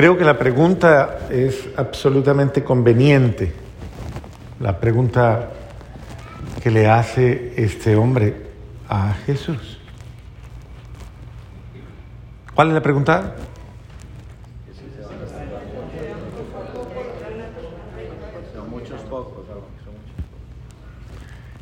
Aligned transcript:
Creo 0.00 0.16
que 0.16 0.24
la 0.24 0.38
pregunta 0.38 1.28
es 1.28 1.68
absolutamente 1.76 2.64
conveniente. 2.64 3.52
La 4.58 4.80
pregunta 4.80 5.50
que 6.62 6.70
le 6.70 6.88
hace 6.88 7.52
este 7.62 7.96
hombre 7.96 8.34
a 8.88 9.12
Jesús. 9.26 9.78
¿Cuál 12.54 12.68
es 12.68 12.74
la 12.76 12.80
pregunta? 12.80 13.34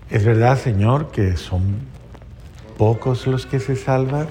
¿Es 0.09 0.25
verdad, 0.25 0.57
Señor, 0.57 1.11
que 1.11 1.37
son 1.37 1.81
pocos 2.77 3.27
los 3.27 3.47
que 3.47 3.59
se 3.59 3.75
salvan? 3.75 4.29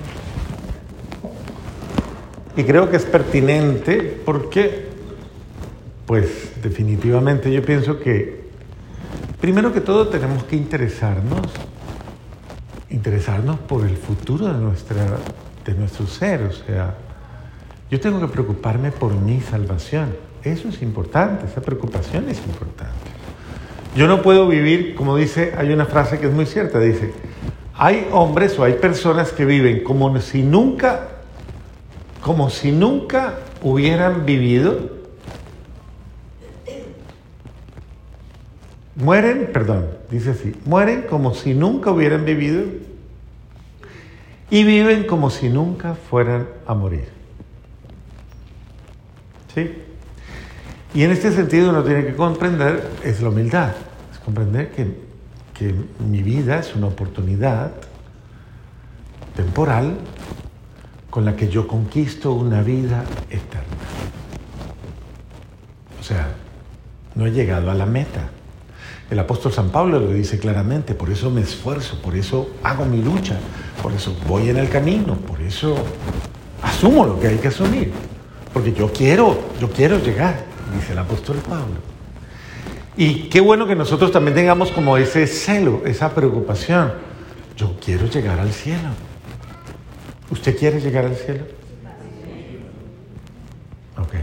Y 2.58 2.64
creo 2.64 2.90
que 2.90 2.98
es 2.98 3.06
pertinente 3.06 4.20
porque, 4.26 4.88
pues 6.08 6.54
definitivamente 6.64 7.54
yo 7.54 7.64
pienso 7.64 8.00
que, 8.00 8.48
primero 9.40 9.72
que 9.72 9.80
todo, 9.80 10.08
tenemos 10.08 10.44
que 10.46 10.56
interesarnos, 10.56 11.52
interesarnos 12.90 13.60
por 13.60 13.86
el 13.86 13.96
futuro 13.96 14.48
de, 14.48 14.60
nuestra, 14.60 15.06
de 15.66 15.74
nuestro 15.76 16.08
ser. 16.08 16.42
O 16.42 16.52
sea, 16.52 16.96
yo 17.92 18.00
tengo 18.00 18.20
que 18.20 18.28
preocuparme 18.28 18.90
por 18.90 19.14
mi 19.14 19.40
salvación. 19.40 20.16
Eso 20.42 20.70
es 20.70 20.82
importante, 20.82 21.46
esa 21.46 21.62
preocupación 21.62 22.28
es 22.28 22.40
importante. 22.40 23.12
Yo 23.96 24.08
no 24.08 24.24
puedo 24.24 24.48
vivir, 24.48 24.96
como 24.96 25.16
dice, 25.16 25.54
hay 25.56 25.72
una 25.72 25.86
frase 25.86 26.18
que 26.18 26.26
es 26.26 26.34
muy 26.34 26.48
cierta, 26.48 26.80
dice, 26.80 27.14
hay 27.76 28.08
hombres 28.12 28.58
o 28.58 28.64
hay 28.64 28.74
personas 28.74 29.32
que 29.32 29.46
viven 29.46 29.84
como 29.84 30.20
si 30.20 30.42
nunca 30.42 31.17
como 32.22 32.50
si 32.50 32.72
nunca 32.72 33.40
hubieran 33.62 34.26
vivido. 34.26 34.98
Mueren, 38.96 39.52
perdón, 39.54 39.88
dice 40.10 40.32
así, 40.32 40.56
mueren 40.66 41.04
como 41.04 41.34
si 41.36 41.54
nunca 41.54 41.92
hubieran 41.92 42.26
vivido 42.26 42.64
y 44.50 44.64
viven 44.64 45.04
como 45.06 45.30
si 45.30 45.50
nunca 45.50 45.94
fueran 45.94 46.48
a 46.66 46.74
morir. 46.74 47.08
¿Sí? 49.54 49.72
Y 50.94 51.04
en 51.04 51.12
este 51.12 51.32
sentido 51.32 51.70
uno 51.70 51.84
tiene 51.84 52.06
que 52.06 52.16
comprender, 52.16 52.90
es 53.04 53.22
la 53.22 53.30
humildad, 53.30 53.74
es 54.12 54.18
comprender 54.20 54.72
que, 54.72 54.96
que 55.54 55.76
mi 56.00 56.24
vida 56.24 56.60
es 56.60 56.76
una 56.76 56.88
oportunidad 56.88 57.72
temporal 59.36 59.98
con 61.18 61.26
la 61.26 61.36
que 61.36 61.50
yo 61.50 61.68
conquisto 61.68 62.32
una 62.32 62.62
vida 62.62 63.04
eterna. 63.32 63.66
O 66.00 66.04
sea, 66.04 66.28
no 67.16 67.26
he 67.26 67.32
llegado 67.32 67.72
a 67.72 67.74
la 67.74 67.88
meta. 67.88 68.30
El 69.10 69.18
apóstol 69.18 69.52
San 69.52 69.72
Pablo 69.72 70.00
lo 70.00 70.12
dice 70.12 70.38
claramente, 70.38 70.94
por 70.94 71.10
eso 71.10 71.32
me 71.32 71.42
esfuerzo, 71.42 72.00
por 72.04 72.16
eso 72.16 72.52
hago 72.62 72.86
mi 72.86 73.02
lucha, 73.02 73.36
por 73.82 73.94
eso 73.94 74.16
voy 74.28 74.50
en 74.50 74.58
el 74.58 74.70
camino, 74.70 75.16
por 75.16 75.42
eso 75.42 75.76
asumo 76.62 77.08
lo 77.08 77.20
que 77.20 77.30
hay 77.30 77.38
que 77.38 77.48
asumir, 77.48 77.92
porque 78.54 78.72
yo 78.72 78.94
quiero, 78.94 79.40
yo 79.60 79.72
quiero 79.72 79.98
llegar, 79.98 80.46
dice 80.72 80.94
el 80.94 81.00
apóstol 81.00 81.38
Pablo. 81.38 81.78
Y 82.96 83.22
qué 83.30 83.42
bueno 83.42 83.66
que 83.66 83.76
nosotros 83.76 84.12
también 84.12 84.36
tengamos 84.36 84.70
como 84.70 84.98
ese 84.98 85.26
celo, 85.26 85.82
esa 85.84 86.14
preocupación. 86.14 86.94
Yo 87.58 87.76
quiero 87.84 88.06
llegar 88.06 88.40
al 88.40 88.52
cielo. 88.54 89.07
¿Usted 90.32 90.58
quiere 90.58 90.82
llegar 90.82 91.06
al 91.06 91.16
cielo? 91.16 91.46
Ok. 93.98 94.14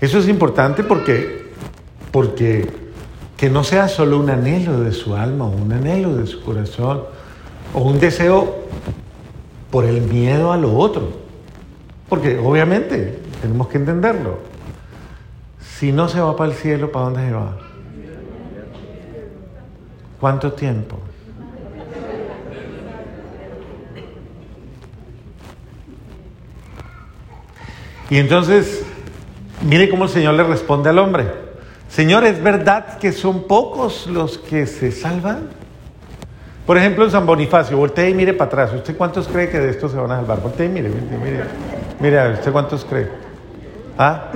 Eso 0.00 0.18
es 0.18 0.28
importante 0.28 0.84
porque, 0.84 1.50
porque 2.10 2.68
que 3.36 3.50
no 3.50 3.64
sea 3.64 3.88
solo 3.88 4.18
un 4.18 4.30
anhelo 4.30 4.80
de 4.80 4.92
su 4.92 5.14
alma 5.14 5.46
un 5.46 5.72
anhelo 5.72 6.16
de 6.16 6.26
su 6.26 6.42
corazón 6.42 7.02
o 7.72 7.80
un 7.80 7.98
deseo 7.98 8.64
por 9.70 9.84
el 9.84 10.02
miedo 10.02 10.52
a 10.52 10.56
lo 10.56 10.76
otro. 10.76 11.08
Porque 12.08 12.38
obviamente 12.38 13.18
tenemos 13.40 13.68
que 13.68 13.78
entenderlo. 13.78 14.38
Si 15.60 15.90
no 15.90 16.08
se 16.08 16.20
va 16.20 16.36
para 16.36 16.52
el 16.52 16.56
cielo, 16.56 16.92
¿para 16.92 17.06
dónde 17.06 17.26
se 17.26 17.32
va? 17.32 17.58
¿Cuánto 20.20 20.52
tiempo? 20.52 20.98
Y 28.10 28.18
entonces, 28.18 28.84
mire 29.62 29.88
cómo 29.88 30.04
el 30.04 30.10
Señor 30.10 30.34
le 30.34 30.44
responde 30.44 30.90
al 30.90 30.98
hombre. 30.98 31.26
Señor, 31.88 32.24
¿es 32.24 32.42
verdad 32.42 32.98
que 32.98 33.12
son 33.12 33.44
pocos 33.44 34.06
los 34.06 34.38
que 34.38 34.66
se 34.66 34.92
salvan? 34.92 35.48
Por 36.66 36.78
ejemplo, 36.78 37.04
en 37.04 37.10
San 37.10 37.26
Bonifacio, 37.26 37.76
voltee 37.76 38.10
y 38.10 38.14
mire 38.14 38.32
para 38.32 38.48
atrás. 38.48 38.72
¿Usted 38.72 38.96
cuántos 38.96 39.28
cree 39.28 39.48
que 39.48 39.58
de 39.60 39.70
estos 39.70 39.92
se 39.92 39.98
van 39.98 40.10
a 40.10 40.16
salvar? 40.16 40.40
Voltee 40.40 40.66
y 40.66 40.70
mire, 40.70 40.88
mire, 40.88 41.18
mire. 41.22 41.44
Mire, 42.00 42.32
¿usted 42.32 42.52
cuántos 42.52 42.84
cree? 42.84 43.08
¿Ah? 43.98 44.30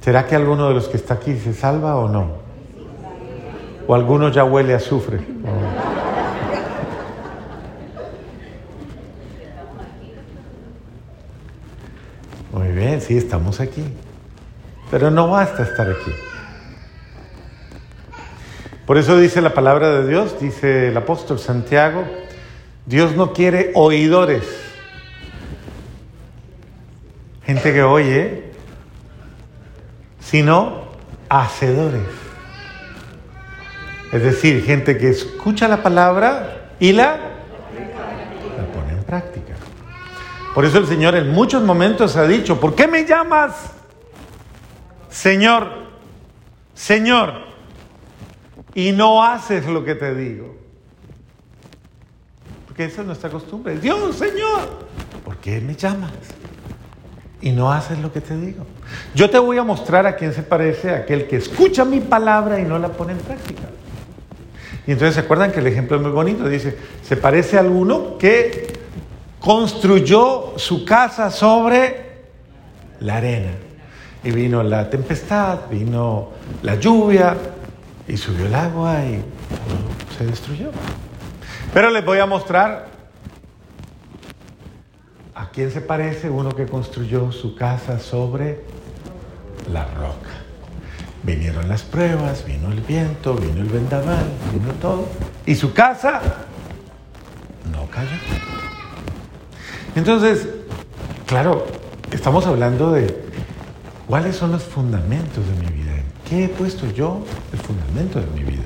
¿Será 0.00 0.26
que 0.26 0.34
alguno 0.34 0.68
de 0.68 0.74
los 0.74 0.88
que 0.88 0.96
está 0.96 1.14
aquí 1.14 1.36
se 1.36 1.52
salva 1.52 1.96
o 1.96 2.08
no? 2.08 2.38
¿O 3.86 3.94
alguno 3.94 4.30
ya 4.30 4.44
huele 4.44 4.72
a 4.72 4.76
azufre? 4.76 5.18
Muy 5.18 5.89
sí, 13.00 13.16
estamos 13.16 13.60
aquí. 13.60 13.84
Pero 14.90 15.10
no 15.10 15.28
basta 15.28 15.62
estar 15.62 15.88
aquí. 15.88 16.12
Por 18.86 18.98
eso 18.98 19.16
dice 19.18 19.40
la 19.40 19.54
palabra 19.54 19.90
de 20.00 20.08
Dios, 20.08 20.40
dice 20.40 20.88
el 20.88 20.96
apóstol 20.96 21.38
Santiago, 21.38 22.04
Dios 22.86 23.14
no 23.14 23.32
quiere 23.32 23.70
oidores, 23.76 24.42
gente 27.44 27.72
que 27.72 27.84
oye, 27.84 28.50
sino 30.18 30.86
hacedores. 31.28 32.02
Es 34.12 34.22
decir, 34.24 34.64
gente 34.64 34.98
que 34.98 35.10
escucha 35.10 35.68
la 35.68 35.84
palabra 35.84 36.72
y 36.80 36.90
la 36.90 37.16
pone 38.74 38.92
en 38.92 39.04
práctica. 39.04 39.54
Por 40.60 40.66
eso 40.66 40.76
el 40.76 40.86
Señor 40.86 41.14
en 41.14 41.30
muchos 41.30 41.62
momentos 41.62 42.16
ha 42.16 42.26
dicho, 42.26 42.60
¿por 42.60 42.74
qué 42.74 42.86
me 42.86 43.06
llamas 43.06 43.70
Señor, 45.08 45.70
Señor? 46.74 47.32
Y 48.74 48.92
no 48.92 49.24
haces 49.24 49.64
lo 49.64 49.82
que 49.86 49.94
te 49.94 50.14
digo. 50.14 50.54
Porque 52.66 52.84
esa 52.84 53.00
es 53.00 53.06
nuestra 53.06 53.30
costumbre. 53.30 53.78
Dios, 53.78 54.14
Señor, 54.16 54.86
¿por 55.24 55.38
qué 55.38 55.62
me 55.62 55.74
llamas? 55.76 56.12
Y 57.40 57.52
no 57.52 57.72
haces 57.72 57.98
lo 57.98 58.12
que 58.12 58.20
te 58.20 58.36
digo. 58.36 58.66
Yo 59.14 59.30
te 59.30 59.38
voy 59.38 59.56
a 59.56 59.64
mostrar 59.64 60.06
a 60.06 60.14
quién 60.14 60.34
se 60.34 60.42
parece 60.42 60.90
aquel 60.90 61.26
que 61.26 61.36
escucha 61.36 61.86
mi 61.86 62.00
palabra 62.00 62.60
y 62.60 62.64
no 62.64 62.78
la 62.78 62.88
pone 62.88 63.12
en 63.12 63.18
práctica. 63.20 63.62
Y 64.86 64.92
entonces 64.92 65.14
se 65.14 65.20
acuerdan 65.20 65.52
que 65.52 65.60
el 65.60 65.68
ejemplo 65.68 65.96
es 65.96 66.02
muy 66.02 66.12
bonito. 66.12 66.46
Dice, 66.46 66.76
se 67.02 67.16
parece 67.16 67.56
a 67.56 67.60
alguno 67.60 68.18
que 68.18 68.69
construyó 69.40 70.54
su 70.56 70.84
casa 70.84 71.30
sobre 71.30 72.10
la 73.00 73.16
arena. 73.16 73.52
Y 74.22 74.30
vino 74.30 74.62
la 74.62 74.90
tempestad, 74.90 75.60
vino 75.70 76.28
la 76.62 76.74
lluvia 76.74 77.36
y 78.06 78.16
subió 78.16 78.46
el 78.46 78.54
agua 78.54 79.02
y 79.04 79.22
se 80.16 80.26
destruyó. 80.26 80.70
Pero 81.72 81.90
les 81.90 82.04
voy 82.04 82.18
a 82.18 82.26
mostrar 82.26 82.88
a 85.34 85.48
quién 85.50 85.70
se 85.70 85.80
parece 85.80 86.28
uno 86.28 86.54
que 86.54 86.66
construyó 86.66 87.32
su 87.32 87.54
casa 87.54 87.98
sobre 87.98 88.60
la 89.72 89.86
roca. 89.86 90.28
Vinieron 91.22 91.68
las 91.68 91.82
pruebas, 91.82 92.44
vino 92.44 92.70
el 92.70 92.80
viento, 92.80 93.34
vino 93.34 93.60
el 93.60 93.68
vendaval, 93.68 94.26
vino 94.52 94.72
todo. 94.74 95.06
Y 95.46 95.54
su 95.54 95.72
casa 95.72 96.20
no 97.72 97.86
cayó. 97.86 98.49
Entonces, 99.96 100.46
claro, 101.26 101.66
estamos 102.12 102.46
hablando 102.46 102.92
de 102.92 103.14
cuáles 104.06 104.36
son 104.36 104.52
los 104.52 104.62
fundamentos 104.62 105.44
de 105.46 105.66
mi 105.66 105.72
vida. 105.76 105.92
qué 106.28 106.44
he 106.44 106.48
puesto 106.48 106.88
yo 106.92 107.24
el 107.52 107.58
fundamento 107.58 108.20
de 108.20 108.26
mi 108.28 108.44
vida? 108.44 108.62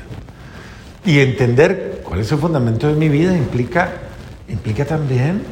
Y 1.06 1.20
entender 1.20 2.02
cuál 2.04 2.20
es 2.20 2.30
el 2.32 2.38
fundamento 2.38 2.88
de 2.88 2.94
mi 2.94 3.08
vida 3.08 3.36
implica, 3.36 3.92
implica 4.48 4.84
también 4.84 5.42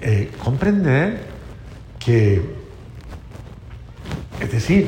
eh, 0.00 0.30
comprender 0.42 1.22
que, 1.98 2.42
es 4.40 4.52
decir, 4.52 4.86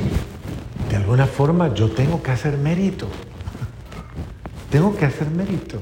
de 0.89 0.95
alguna 0.95 1.25
forma 1.27 1.73
yo 1.73 1.89
tengo 1.91 2.23
que 2.23 2.31
hacer 2.31 2.57
mérito. 2.57 3.07
Tengo 4.69 4.95
que 4.95 5.05
hacer 5.05 5.29
mérito. 5.29 5.81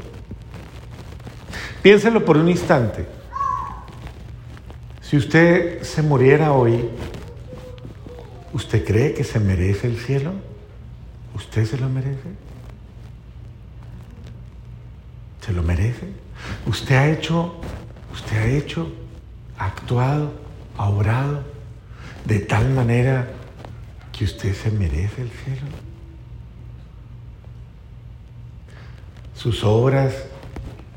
Piénselo 1.84 2.26
por 2.26 2.38
un 2.38 2.50
instante. 2.50 3.19
Si 5.10 5.18
usted 5.18 5.82
se 5.82 6.04
muriera 6.04 6.54
hoy, 6.54 6.88
¿usted 8.54 8.86
cree 8.86 9.16
que 9.16 9.24
se 9.24 9.40
merece 9.40 9.88
el 9.88 9.98
cielo? 9.98 10.34
¿Usted 11.34 11.66
se 11.66 11.80
lo 11.80 11.90
merece? 11.90 12.30
¿Se 15.42 15.52
lo 15.52 15.64
merece? 15.64 16.10
Usted 16.68 16.96
ha 16.96 17.10
hecho, 17.10 17.56
usted 18.14 18.38
ha 18.38 18.46
hecho, 18.46 18.94
ha 19.58 19.66
actuado, 19.66 20.32
ha 20.78 20.90
obrado 20.90 21.44
de 22.26 22.42
tal 22.42 22.70
manera 22.70 23.32
que 24.12 24.26
usted 24.26 24.54
se 24.54 24.70
merece 24.70 25.24
el 25.24 25.32
cielo. 25.32 25.66
Sus 29.34 29.64
obras, 29.64 30.14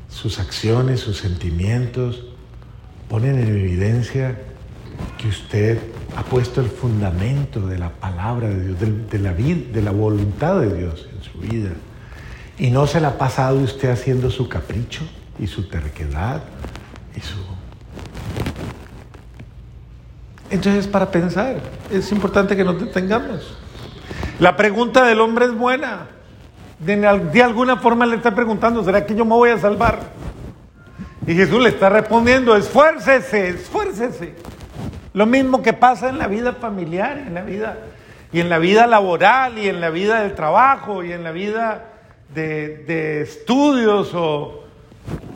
sus 0.07 0.37
acciones, 0.37 0.99
sus 0.99 1.17
sentimientos 1.17 2.25
ponen 3.13 3.37
en 3.37 3.47
evidencia 3.47 4.35
que 5.19 5.27
usted 5.27 5.77
ha 6.17 6.23
puesto 6.23 6.61
el 6.61 6.67
fundamento 6.67 7.59
de 7.67 7.77
la 7.77 7.89
palabra 7.89 8.47
de 8.47 8.69
Dios, 8.69 8.79
de, 9.11 9.19
la 9.19 9.33
de 9.33 9.81
la 9.83 9.91
voluntad 9.91 10.59
de 10.59 10.75
Dios 10.75 11.07
en 11.15 11.21
su 11.21 11.37
vida. 11.37 11.69
Y 12.57 12.71
no 12.71 12.87
se 12.87 12.99
la 12.99 13.09
ha 13.09 13.17
pasado 13.19 13.59
usted 13.59 13.91
haciendo 13.91 14.31
su 14.31 14.49
capricho 14.49 15.03
y 15.37 15.45
su 15.45 15.69
terquedad. 15.69 16.41
Entonces, 20.49 20.87
para 20.87 21.11
pensar, 21.11 21.57
es 21.91 22.11
importante 22.11 22.55
que 22.55 22.63
nos 22.63 22.79
detengamos. 22.79 23.55
La 24.39 24.57
pregunta 24.57 25.05
del 25.05 25.21
hombre 25.21 25.45
es 25.45 25.53
buena. 25.53 26.07
De, 26.79 26.95
de 26.95 27.43
alguna 27.43 27.77
forma 27.77 28.07
le 28.07 28.15
está 28.15 28.33
preguntando, 28.33 28.83
¿será 28.83 29.05
que 29.05 29.13
yo 29.13 29.23
me 29.23 29.35
voy 29.35 29.51
a 29.51 29.59
salvar? 29.59 29.99
Y 31.25 31.35
Jesús 31.35 31.61
le 31.61 31.69
está 31.69 31.89
respondiendo, 31.89 32.55
esfuércese, 32.55 33.49
esfuércese. 33.49 34.35
Lo 35.13 35.25
mismo 35.25 35.61
que 35.61 35.73
pasa 35.73 36.09
en 36.09 36.17
la 36.17 36.27
vida 36.27 36.53
familiar, 36.53 37.17
en 37.17 37.33
la 37.33 37.43
vida 37.43 37.77
y 38.33 38.39
en 38.39 38.49
la 38.49 38.57
vida 38.57 38.87
laboral 38.87 39.57
y 39.59 39.69
en 39.69 39.79
la 39.79 39.89
vida 39.89 40.21
del 40.21 40.33
trabajo 40.33 41.03
y 41.03 41.13
en 41.13 41.23
la 41.23 41.31
vida 41.31 41.85
de, 42.33 43.21
estudios 43.21 44.11
o 44.15 44.63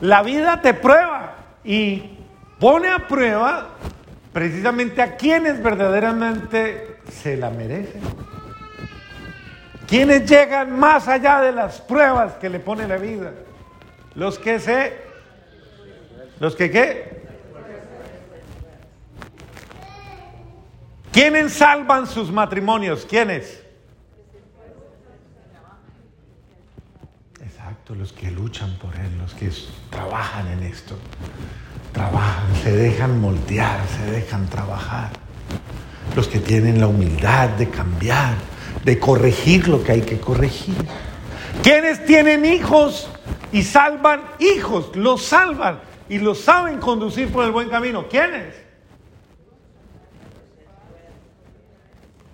la 0.00 0.22
vida 0.22 0.60
te 0.60 0.74
prueba 0.74 1.36
y 1.64 2.18
pone 2.58 2.90
a 2.90 3.06
prueba 3.06 3.68
precisamente 4.32 5.00
a 5.00 5.16
quienes 5.16 5.62
verdaderamente 5.62 6.98
se 7.10 7.36
la 7.36 7.50
merecen. 7.50 8.02
Quienes 9.86 10.28
llegan 10.28 10.78
más 10.78 11.08
allá 11.08 11.40
de 11.40 11.52
las 11.52 11.80
pruebas 11.80 12.34
que 12.34 12.50
le 12.50 12.60
pone 12.60 12.86
la 12.86 12.98
vida. 12.98 13.32
Los 14.14 14.38
que 14.38 14.58
se... 14.58 15.07
Los 16.40 16.54
que 16.54 16.70
qué? 16.70 17.18
¿Quiénes 21.12 21.52
salvan 21.54 22.06
sus 22.06 22.30
matrimonios? 22.30 23.04
¿Quiénes? 23.04 23.60
Exacto, 27.40 27.94
los 27.96 28.12
que 28.12 28.30
luchan 28.30 28.78
por 28.78 28.94
él, 28.94 29.18
los 29.18 29.34
que 29.34 29.50
trabajan 29.90 30.46
en 30.46 30.62
esto. 30.62 30.96
Trabajan, 31.92 32.54
se 32.62 32.70
dejan 32.70 33.20
moldear, 33.20 33.80
se 33.88 34.10
dejan 34.12 34.46
trabajar. 34.48 35.10
Los 36.14 36.28
que 36.28 36.38
tienen 36.38 36.80
la 36.80 36.86
humildad 36.86 37.48
de 37.50 37.68
cambiar, 37.68 38.34
de 38.84 38.98
corregir 39.00 39.66
lo 39.66 39.82
que 39.82 39.92
hay 39.92 40.02
que 40.02 40.20
corregir. 40.20 40.76
¿Quiénes 41.64 42.04
tienen 42.04 42.44
hijos 42.44 43.10
y 43.50 43.64
salvan 43.64 44.22
hijos? 44.38 44.94
Los 44.94 45.24
salvan 45.24 45.80
y 46.08 46.18
los 46.18 46.40
saben 46.40 46.78
conducir 46.78 47.30
por 47.30 47.44
el 47.44 47.52
buen 47.52 47.68
camino. 47.68 48.06
¿Quiénes? 48.08 48.54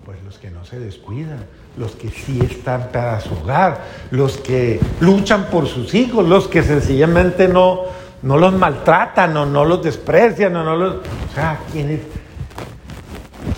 Pues 0.04 0.22
los 0.22 0.38
que 0.38 0.50
no 0.50 0.64
se 0.64 0.78
descuidan, 0.78 1.46
los 1.76 1.92
que 1.92 2.10
sí 2.10 2.38
están 2.40 2.90
para 2.92 3.20
su 3.20 3.34
hogar, 3.34 3.84
los 4.10 4.36
que 4.36 4.78
luchan 5.00 5.46
por 5.46 5.66
sus 5.66 5.94
hijos, 5.94 6.28
los 6.28 6.46
que 6.46 6.62
sencillamente 6.62 7.48
no, 7.48 7.84
no 8.22 8.36
los 8.36 8.52
maltratan 8.52 9.36
o 9.36 9.46
no 9.46 9.64
los 9.64 9.82
desprecian 9.82 10.54
o 10.56 10.64
no 10.64 10.76
los... 10.76 10.94
O 10.96 11.34
sea, 11.34 11.58
quienes, 11.72 12.00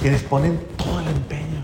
quienes 0.00 0.22
ponen 0.22 0.60
todo 0.76 1.00
el 1.00 1.08
empeño. 1.08 1.62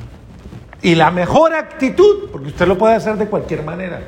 Y 0.82 0.96
la 0.96 1.12
mejor 1.12 1.54
actitud, 1.54 2.28
porque 2.32 2.48
usted 2.48 2.66
lo 2.66 2.76
puede 2.76 2.96
hacer 2.96 3.16
de 3.16 3.26
cualquier 3.26 3.62
manera, 3.62 4.02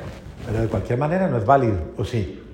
pero 0.45 0.61
de 0.61 0.67
cualquier 0.67 0.99
manera 0.99 1.29
no 1.29 1.37
es 1.37 1.45
válido, 1.45 1.77
¿o 1.97 2.03
sí? 2.03 2.44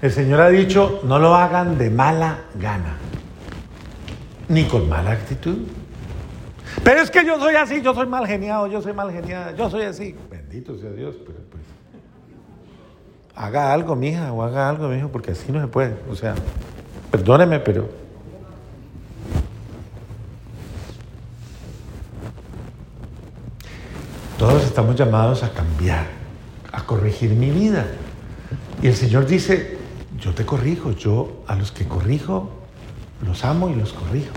El 0.00 0.12
Señor 0.12 0.40
ha 0.40 0.48
dicho, 0.48 1.00
no 1.04 1.18
lo 1.18 1.34
hagan 1.34 1.76
de 1.76 1.90
mala 1.90 2.44
gana, 2.54 2.96
ni 4.48 4.64
con 4.64 4.88
mala 4.88 5.10
actitud. 5.10 5.58
Pero 6.84 7.00
es 7.00 7.10
que 7.10 7.24
yo 7.26 7.38
soy 7.40 7.56
así, 7.56 7.82
yo 7.82 7.92
soy 7.94 8.06
mal 8.06 8.26
geniado, 8.26 8.68
yo 8.68 8.80
soy 8.80 8.92
mal 8.92 9.10
geniada, 9.10 9.56
yo 9.56 9.68
soy 9.68 9.82
así. 9.82 10.14
Bendito 10.30 10.78
sea 10.78 10.90
Dios, 10.90 11.16
pero 11.26 11.38
pues. 11.50 11.62
Haga 13.34 13.72
algo, 13.72 13.96
mija, 13.96 14.32
o 14.32 14.42
haga 14.42 14.68
algo, 14.68 14.88
mijo, 14.88 15.08
porque 15.08 15.32
así 15.32 15.50
no 15.50 15.60
se 15.60 15.66
puede. 15.66 15.96
O 16.08 16.14
sea, 16.14 16.34
perdóneme, 17.10 17.58
pero. 17.58 17.88
Todos 24.38 24.62
estamos 24.62 24.94
llamados 24.94 25.42
a 25.42 25.50
cambiar, 25.50 26.06
a 26.70 26.84
corregir 26.84 27.30
mi 27.30 27.50
vida. 27.50 27.86
Y 28.80 28.86
el 28.86 28.94
Señor 28.94 29.26
dice, 29.26 29.77
yo 30.20 30.34
te 30.34 30.44
corrijo, 30.44 30.92
yo 30.92 31.42
a 31.46 31.54
los 31.54 31.72
que 31.72 31.86
corrijo, 31.86 32.50
los 33.24 33.44
amo 33.44 33.68
y 33.68 33.74
los 33.74 33.92
corrijo. 33.92 34.32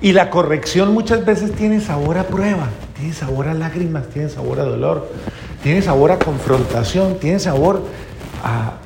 Y 0.00 0.12
la 0.12 0.30
corrección 0.30 0.92
muchas 0.92 1.24
veces 1.24 1.52
tiene 1.52 1.80
sabor 1.80 2.18
a 2.18 2.24
prueba, 2.24 2.68
tiene 2.96 3.12
sabor 3.12 3.48
a 3.48 3.54
lágrimas, 3.54 4.08
tiene 4.08 4.28
sabor 4.28 4.60
a 4.60 4.64
dolor, 4.64 5.08
tiene 5.62 5.82
sabor 5.82 6.12
a 6.12 6.18
confrontación, 6.18 7.18
tiene 7.18 7.38
sabor 7.38 7.82
a, 8.42 8.78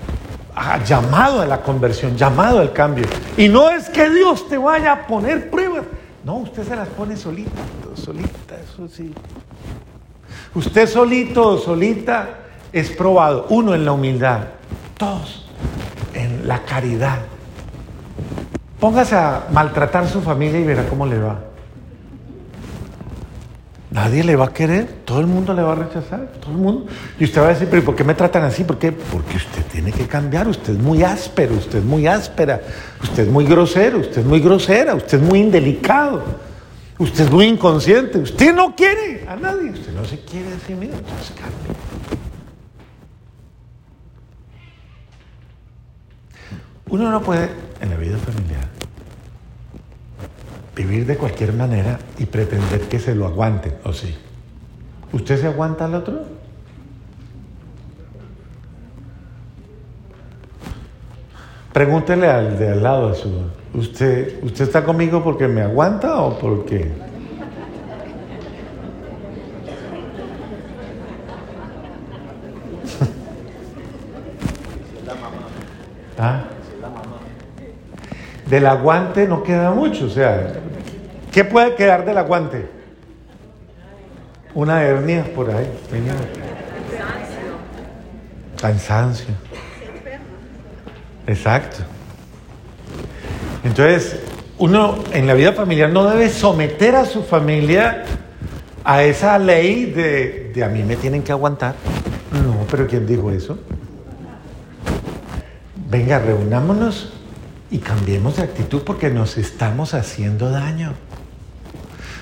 llamado 0.85 1.41
a 1.41 1.47
la 1.47 1.63
conversión, 1.63 2.17
llamado 2.17 2.59
al 2.59 2.73
cambio. 2.73 3.07
Y 3.37 3.49
no 3.49 3.71
es 3.71 3.89
que 3.89 4.11
Dios 4.11 4.49
te 4.49 4.59
vaya 4.59 4.93
a 4.93 5.07
poner 5.07 5.49
pruebas, 5.49 5.85
no, 6.25 6.37
usted 6.37 6.67
se 6.67 6.77
las 6.77 6.89
pone 6.89 7.17
solita, 7.17 7.63
solita, 7.95 8.57
eso 8.63 8.89
sí. 8.89 9.13
Usted 10.55 10.89
solito 10.89 11.59
solita 11.59 12.41
es 12.73 12.91
probado, 12.91 13.47
uno 13.49 13.75
en 13.75 13.85
la 13.85 13.93
humildad, 13.93 14.49
dos 14.99 15.47
en 16.15 16.47
la 16.47 16.63
caridad, 16.65 17.19
Póngase 18.81 19.15
a 19.15 19.47
maltratar 19.53 20.05
a 20.05 20.09
su 20.09 20.23
familia 20.23 20.59
y 20.59 20.65
verá 20.65 20.89
cómo 20.89 21.05
le 21.05 21.19
va. 21.19 21.39
Nadie 23.91 24.25
le 24.25 24.37
va 24.37 24.47
a 24.47 24.55
querer, 24.55 24.87
todo 25.05 25.21
el 25.21 25.27
mundo 25.27 25.53
le 25.53 25.63
va 25.63 25.73
a 25.73 25.75
rechazar, 25.75 26.29
todo 26.41 26.53
el 26.53 26.57
mundo. 26.57 26.87
Y 27.19 27.25
usted 27.25 27.43
va 27.43 27.47
a 27.47 27.49
decir, 27.51 27.69
pero 27.71 27.85
¿por 27.85 27.95
qué 27.95 28.05
me 28.05 28.15
tratan 28.15 28.45
así? 28.45 28.65
¿Por 28.65 28.79
qué? 28.79 28.93
Porque 28.93 29.37
usted 29.37 29.63
tiene 29.71 29.93
que 29.93 30.07
cambiar, 30.07 30.49
usted 30.49 30.75
es 30.75 30.79
muy 30.79 31.03
áspero, 31.03 31.57
usted 31.57 31.81
es 31.81 31.85
muy 31.85 32.07
áspera, 32.07 32.61
usted 33.03 33.25
es 33.25 33.29
muy 33.29 33.45
grosero, 33.45 33.99
usted 33.99 34.21
es 34.21 34.27
muy 34.27 34.41
grosera, 34.41 34.95
usted 34.95 35.21
es 35.21 35.29
muy 35.29 35.41
indelicado, 35.41 36.23
usted 36.99 37.25
es 37.25 37.31
muy 37.31 37.47
inconsciente, 37.47 38.19
usted 38.19 38.55
no 38.55 38.75
quiere 38.75 39.27
a 39.29 39.37
nadie, 39.37 39.73
usted 39.73 39.93
no 39.93 40.05
se 40.07 40.21
quiere 40.21 40.55
a 40.55 40.67
sí 40.67 40.73
mismo, 40.73 40.97
entonces 40.97 41.33
cambie. 41.33 41.80
Uno 46.91 47.11
no 47.11 47.23
puede 47.23 47.49
en 47.81 47.91
la 47.91 47.97
vida 47.97 48.19
familiar 48.19 48.69
vivir 50.75 51.07
de 51.07 51.17
cualquier 51.17 51.53
manera 51.53 51.99
y 52.19 52.27
pretender 52.27 52.81
que 52.83 52.99
se 52.99 53.15
lo 53.15 53.27
aguanten, 53.27 53.75
¿o 53.85 53.93
sí? 53.93 54.17
¿Usted 55.13 55.41
se 55.41 55.47
aguanta 55.47 55.85
al 55.85 55.95
otro? 55.95 56.25
Pregúntele 61.73 62.27
al 62.27 62.59
de 62.59 62.71
al 62.71 62.83
lado 62.83 63.11
a 63.11 63.15
su. 63.15 63.31
¿Usted, 63.75 64.43
¿Usted 64.43 64.65
está 64.65 64.83
conmigo 64.85 65.23
porque 65.23 65.47
me 65.47 65.63
aguanta 65.63 66.21
o 66.21 66.39
porque.? 66.39 66.91
¿Ah? 76.19 76.45
Del 78.51 78.67
aguante 78.67 79.29
no 79.29 79.45
queda 79.45 79.71
mucho, 79.71 80.07
o 80.07 80.11
sea, 80.11 80.55
¿qué 81.31 81.45
puede 81.45 81.77
quedar 81.77 82.05
del 82.05 82.19
aguante? 82.19 82.69
Una 84.55 84.83
hernia 84.83 85.25
por 85.37 85.51
ahí. 85.51 85.71
Cansancio. 88.61 89.33
Exacto. 91.29 91.85
Entonces, 93.63 94.19
uno 94.59 94.99
en 95.13 95.29
la 95.29 95.35
vida 95.35 95.53
familiar 95.53 95.91
no 95.91 96.05
debe 96.11 96.29
someter 96.29 96.97
a 96.97 97.05
su 97.05 97.23
familia 97.23 98.03
a 98.83 99.05
esa 99.05 99.39
ley 99.39 99.85
de, 99.85 100.51
de 100.53 100.65
a 100.65 100.69
mí 100.69 100.83
me 100.83 100.97
tienen 100.97 101.23
que 101.23 101.31
aguantar. 101.31 101.77
No, 102.33 102.67
pero 102.69 102.89
¿quién 102.89 103.07
dijo 103.07 103.31
eso? 103.31 103.61
Venga, 105.89 106.19
reunámonos 106.19 107.20
y 107.71 107.79
cambiemos 107.79 108.37
de 108.37 108.43
actitud 108.43 108.83
porque 108.83 109.11
nos 109.11 109.39
estamos 109.39 109.95
haciendo 109.95 110.51
daño. 110.51 110.95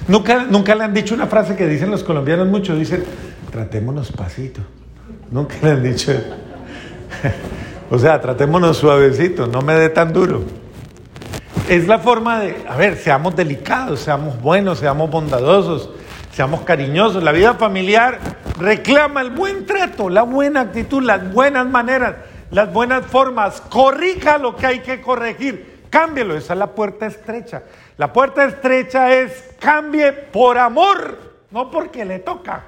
Nunca, 0.06 0.44
nunca 0.44 0.74
le 0.74 0.84
han 0.84 0.94
dicho 0.94 1.14
una 1.14 1.26
frase 1.26 1.56
que 1.56 1.66
dicen 1.66 1.90
los 1.90 2.04
colombianos 2.04 2.48
mucho, 2.48 2.76
dicen, 2.76 3.04
tratémonos 3.50 4.12
pasito. 4.12 4.60
Nunca 5.30 5.56
le 5.62 5.70
han 5.70 5.82
dicho, 5.82 6.12
o 7.90 7.98
sea, 7.98 8.20
tratémonos 8.20 8.76
suavecito, 8.76 9.46
no 9.46 9.60
me 9.60 9.74
dé 9.74 9.88
tan 9.90 10.12
duro. 10.12 10.42
Es 11.68 11.86
la 11.86 11.98
forma 11.98 12.40
de, 12.40 12.64
a 12.66 12.76
ver, 12.76 12.96
seamos 12.96 13.36
delicados, 13.36 14.00
seamos 14.00 14.40
buenos, 14.40 14.78
seamos 14.78 15.10
bondadosos, 15.10 15.90
seamos 16.32 16.62
cariñosos. 16.62 17.22
La 17.22 17.32
vida 17.32 17.54
familiar 17.54 18.18
reclama 18.58 19.20
el 19.20 19.30
buen 19.30 19.66
trato, 19.66 20.08
la 20.08 20.22
buena 20.22 20.62
actitud, 20.62 21.02
las 21.02 21.30
buenas 21.32 21.66
maneras, 21.66 22.14
las 22.50 22.72
buenas 22.72 23.06
formas. 23.06 23.60
Corrija 23.60 24.38
lo 24.38 24.56
que 24.56 24.66
hay 24.66 24.80
que 24.80 25.00
corregir. 25.00 25.84
Cámbielo, 25.90 26.36
esa 26.36 26.52
es 26.52 26.58
la 26.58 26.74
puerta 26.74 27.06
estrecha. 27.06 27.62
La 27.96 28.12
puerta 28.12 28.44
estrecha 28.44 29.12
es 29.14 29.54
cambie 29.58 30.12
por 30.12 30.58
amor, 30.58 31.18
no 31.50 31.70
porque 31.70 32.04
le 32.04 32.18
toca. 32.18 32.64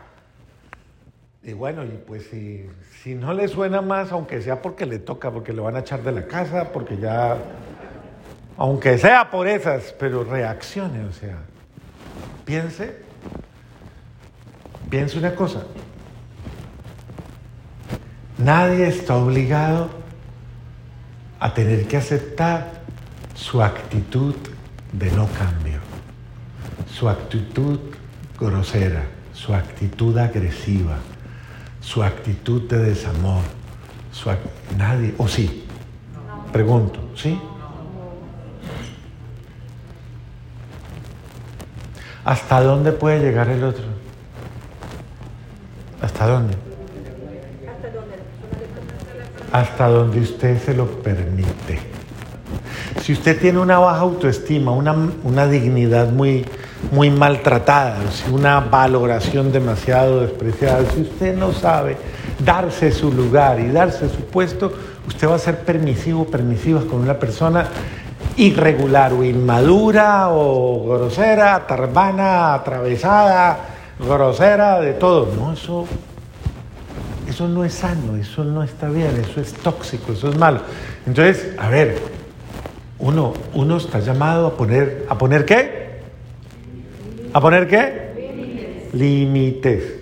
Y 1.42 1.52
bueno, 1.52 1.84
y 1.84 1.98
pues 2.06 2.26
si, 2.30 2.68
si 3.02 3.14
no 3.14 3.32
le 3.32 3.48
suena 3.48 3.80
más, 3.80 4.12
aunque 4.12 4.42
sea 4.42 4.60
porque 4.60 4.86
le 4.86 4.98
toca, 4.98 5.30
porque 5.30 5.52
le 5.52 5.60
van 5.60 5.76
a 5.76 5.80
echar 5.80 6.02
de 6.02 6.12
la 6.12 6.26
casa, 6.26 6.72
porque 6.72 6.96
ya 6.96 7.36
aunque 8.60 8.98
sea 8.98 9.30
por 9.30 9.48
esas, 9.48 9.94
pero 9.98 10.22
reaccione, 10.22 11.06
o 11.06 11.12
sea, 11.12 11.38
piense, 12.44 12.94
piense 14.90 15.18
una 15.18 15.34
cosa, 15.34 15.62
nadie 18.40 18.88
está 18.88 19.16
obligado 19.16 19.90
a 21.38 21.54
tener 21.54 21.86
que 21.86 21.96
aceptar 21.96 22.80
su 23.34 23.62
actitud 23.62 24.34
de 24.92 25.10
no 25.12 25.26
cambio, 25.28 25.78
su 26.92 27.08
actitud 27.08 27.78
grosera, 28.38 29.04
su 29.32 29.54
actitud 29.54 30.16
agresiva, 30.18 30.98
su 31.80 32.02
actitud 32.02 32.68
de 32.68 32.78
desamor, 32.78 33.42
su 34.12 34.30
nadie, 34.76 35.14
o 35.16 35.28
sí, 35.28 35.64
pregunto, 36.52 37.00
¿sí? 37.14 37.40
¿Hasta 42.24 42.60
dónde 42.60 42.92
puede 42.92 43.20
llegar 43.20 43.48
el 43.48 43.64
otro? 43.64 43.84
¿Hasta 46.02 46.26
dónde? 46.26 46.69
Hasta 49.52 49.88
donde 49.88 50.20
usted 50.20 50.62
se 50.62 50.74
lo 50.74 50.86
permite. 50.86 51.78
Si 53.02 53.12
usted 53.12 53.40
tiene 53.40 53.58
una 53.58 53.78
baja 53.78 54.00
autoestima, 54.00 54.72
una, 54.72 54.94
una 55.24 55.46
dignidad 55.46 56.10
muy, 56.10 56.44
muy 56.92 57.10
maltratada, 57.10 57.96
una 58.32 58.60
valoración 58.60 59.52
demasiado 59.52 60.20
despreciada, 60.20 60.84
si 60.94 61.02
usted 61.02 61.36
no 61.36 61.52
sabe 61.52 61.96
darse 62.44 62.90
su 62.90 63.12
lugar 63.12 63.60
y 63.60 63.70
darse 63.70 64.08
su 64.08 64.22
puesto, 64.26 64.72
usted 65.06 65.28
va 65.28 65.36
a 65.36 65.38
ser 65.38 65.60
permisivo, 65.60 66.26
permisiva 66.26 66.80
con 66.82 67.00
una 67.00 67.14
persona 67.14 67.68
irregular 68.36 69.12
o 69.12 69.24
inmadura 69.24 70.30
o 70.30 70.86
grosera, 70.86 71.66
tarbana, 71.66 72.54
atravesada, 72.54 73.58
grosera, 73.98 74.80
de 74.80 74.94
todo. 74.94 75.28
No, 75.36 75.52
eso, 75.52 75.86
eso 77.40 77.48
no 77.48 77.64
es 77.64 77.72
sano, 77.72 78.16
eso 78.16 78.44
no 78.44 78.62
está 78.62 78.90
bien, 78.90 79.16
eso 79.16 79.40
es 79.40 79.54
tóxico, 79.54 80.12
eso 80.12 80.28
es 80.28 80.36
malo. 80.36 80.60
Entonces, 81.06 81.54
a 81.58 81.70
ver, 81.70 81.96
uno, 82.98 83.32
uno 83.54 83.78
está 83.78 83.98
llamado 83.98 84.48
a 84.48 84.56
poner, 84.58 85.06
¿a 85.08 85.16
poner 85.16 85.46
qué? 85.46 86.02
¿A 87.32 87.40
poner 87.40 87.66
qué? 87.66 88.90
Límites. 88.92 90.00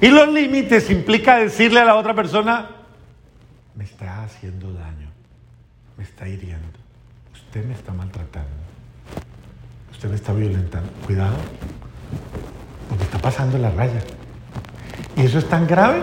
Y 0.00 0.08
los 0.08 0.26
límites 0.32 0.88
implica 0.88 1.36
decirle 1.36 1.80
a 1.80 1.84
la 1.84 1.96
otra 1.96 2.14
persona, 2.14 2.70
me 3.74 3.84
está 3.84 4.24
haciendo 4.24 4.72
daño, 4.72 5.10
me 5.98 6.04
está 6.04 6.26
hiriendo 6.26 6.78
usted 7.34 7.64
me 7.64 7.74
está 7.74 7.92
maltratando, 7.92 8.48
usted 9.92 10.08
me 10.08 10.16
está 10.16 10.32
violentando, 10.32 10.90
cuidado, 11.04 11.36
porque 12.88 13.04
está 13.04 13.18
pasando 13.18 13.58
la 13.58 13.70
raya. 13.70 14.02
Y 15.18 15.22
eso 15.22 15.38
es 15.38 15.48
tan 15.48 15.66
grave. 15.66 16.02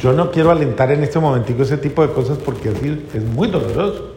Yo 0.00 0.12
no 0.14 0.30
quiero 0.30 0.50
alentar 0.50 0.90
en 0.90 1.04
este 1.04 1.18
momentico 1.18 1.62
ese 1.62 1.76
tipo 1.76 2.04
de 2.04 2.12
cosas 2.12 2.38
porque 2.38 2.70
así 2.70 3.06
es 3.14 3.22
muy 3.22 3.48
doloroso. 3.48 4.14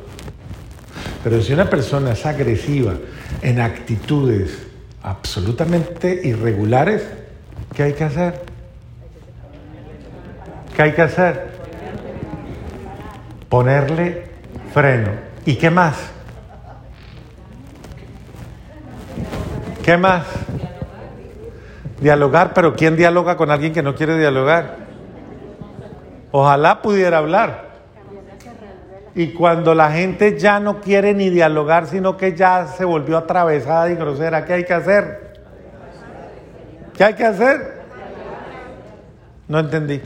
Pero 1.22 1.42
si 1.42 1.54
una 1.54 1.70
persona 1.70 2.13
es 2.13 2.25
agresiva 2.25 2.94
en 3.42 3.60
actitudes 3.60 4.58
absolutamente 5.04 6.22
irregulares, 6.24 7.04
¿qué 7.75 7.84
hay 7.84 7.94
que 7.94 8.06
hacer? 8.06 8.42
¿Qué 10.75 10.82
hay 10.82 10.94
que 10.94 11.01
hacer? 11.01 11.48
Ponerle 13.50 14.30
freno. 14.74 15.12
¿Y 15.46 15.56
qué 15.56 15.70
más? 15.70 15.96
¿Qué 19.84 19.98
más? 19.98 20.25
Dialogar, 22.00 22.54
pero 22.54 22.75
¿quién 22.75 22.96
dialoga 22.96 23.38
con 23.38 23.52
alguien 23.52 23.74
que 23.74 23.82
no 23.82 23.96
quiere 23.96 24.18
dialogar? 24.18 24.78
Ojalá 26.32 26.82
pudiera 26.82 27.20
hablar. 27.20 27.66
Y 29.16 29.28
cuando 29.32 29.74
la 29.74 29.92
gente 29.92 30.38
ya 30.38 30.60
no 30.60 30.82
quiere 30.82 31.14
ni 31.14 31.30
dialogar, 31.30 31.88
sino 31.88 32.18
que 32.18 32.36
ya 32.36 32.68
se 32.68 32.84
volvió 32.84 33.18
atravesada 33.18 33.90
y 33.90 33.96
grosera, 33.96 34.44
¿qué 34.44 34.54
hay 34.54 34.66
que 34.66 34.74
hacer? 34.74 35.34
¿Qué 36.98 37.04
hay 37.06 37.14
que 37.14 37.24
hacer? 37.24 37.82
No 39.48 39.60
entendí. 39.60 40.02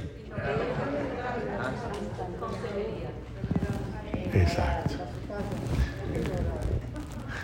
Exacto. 4.32 4.94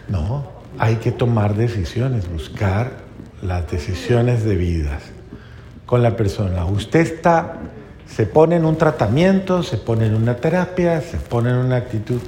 No, 0.08 0.46
hay 0.78 0.98
que 0.98 1.12
tomar 1.12 1.56
decisiones, 1.56 2.32
buscar 2.32 3.05
las 3.48 3.70
decisiones 3.70 4.44
debidas 4.44 5.04
con 5.86 6.02
la 6.02 6.16
persona. 6.16 6.66
Usted 6.66 7.02
está, 7.02 7.58
se 8.08 8.25
pone 8.25 8.56
en 8.56 8.66
un 8.66 8.78
tratamiento, 8.78 9.64
se 9.64 9.78
pone 9.78 10.08
en 10.08 10.16
una 10.16 10.36
terapia, 10.38 11.02
se 11.02 11.18
pone 11.18 11.52
en 11.52 11.58
una 11.58 11.78
actitud 11.78 12.22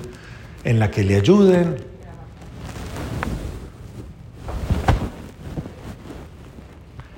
en 0.64 0.80
la 0.80 0.92
que 0.92 1.04
le 1.04 1.16
ayuden. 1.16 1.78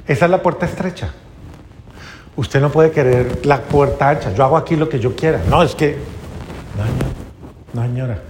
Esa 0.08 0.26
es 0.26 0.32
la 0.32 0.42
puerta 0.42 0.66
estrecha. 0.66 1.14
Usted 2.36 2.62
no 2.62 2.72
puede 2.72 2.92
querer 2.92 3.46
la 3.46 3.62
puerta 3.62 4.10
ancha. 4.10 4.34
Yo 4.34 4.44
hago 4.44 4.58
aquí 4.58 4.76
lo 4.76 4.88
que 4.88 5.00
yo 5.00 5.16
quiera. 5.16 5.42
No, 5.50 5.62
es 5.62 5.76
que... 5.76 5.98
No, 6.78 7.82
no, 7.82 7.88
señora. 7.88 8.22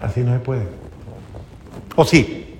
Así 0.00 0.20
no 0.20 0.32
se 0.32 0.38
puede. 0.40 0.66
¿O 1.94 2.04
sí? 2.04 2.55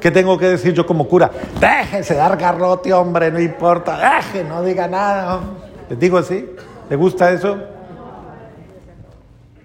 ¿Qué 0.00 0.10
tengo 0.10 0.38
que 0.38 0.48
decir 0.48 0.72
yo 0.72 0.86
como 0.86 1.06
cura? 1.06 1.30
Déjese 1.60 2.14
dar 2.14 2.36
garrote, 2.36 2.92
hombre, 2.92 3.30
no 3.30 3.38
importa. 3.38 4.16
Deje, 4.16 4.42
no 4.44 4.62
diga 4.62 4.88
nada. 4.88 5.40
¿Les 5.90 5.98
digo 5.98 6.16
así? 6.16 6.48
¿Le 6.88 6.96
gusta 6.96 7.30
eso? 7.30 7.58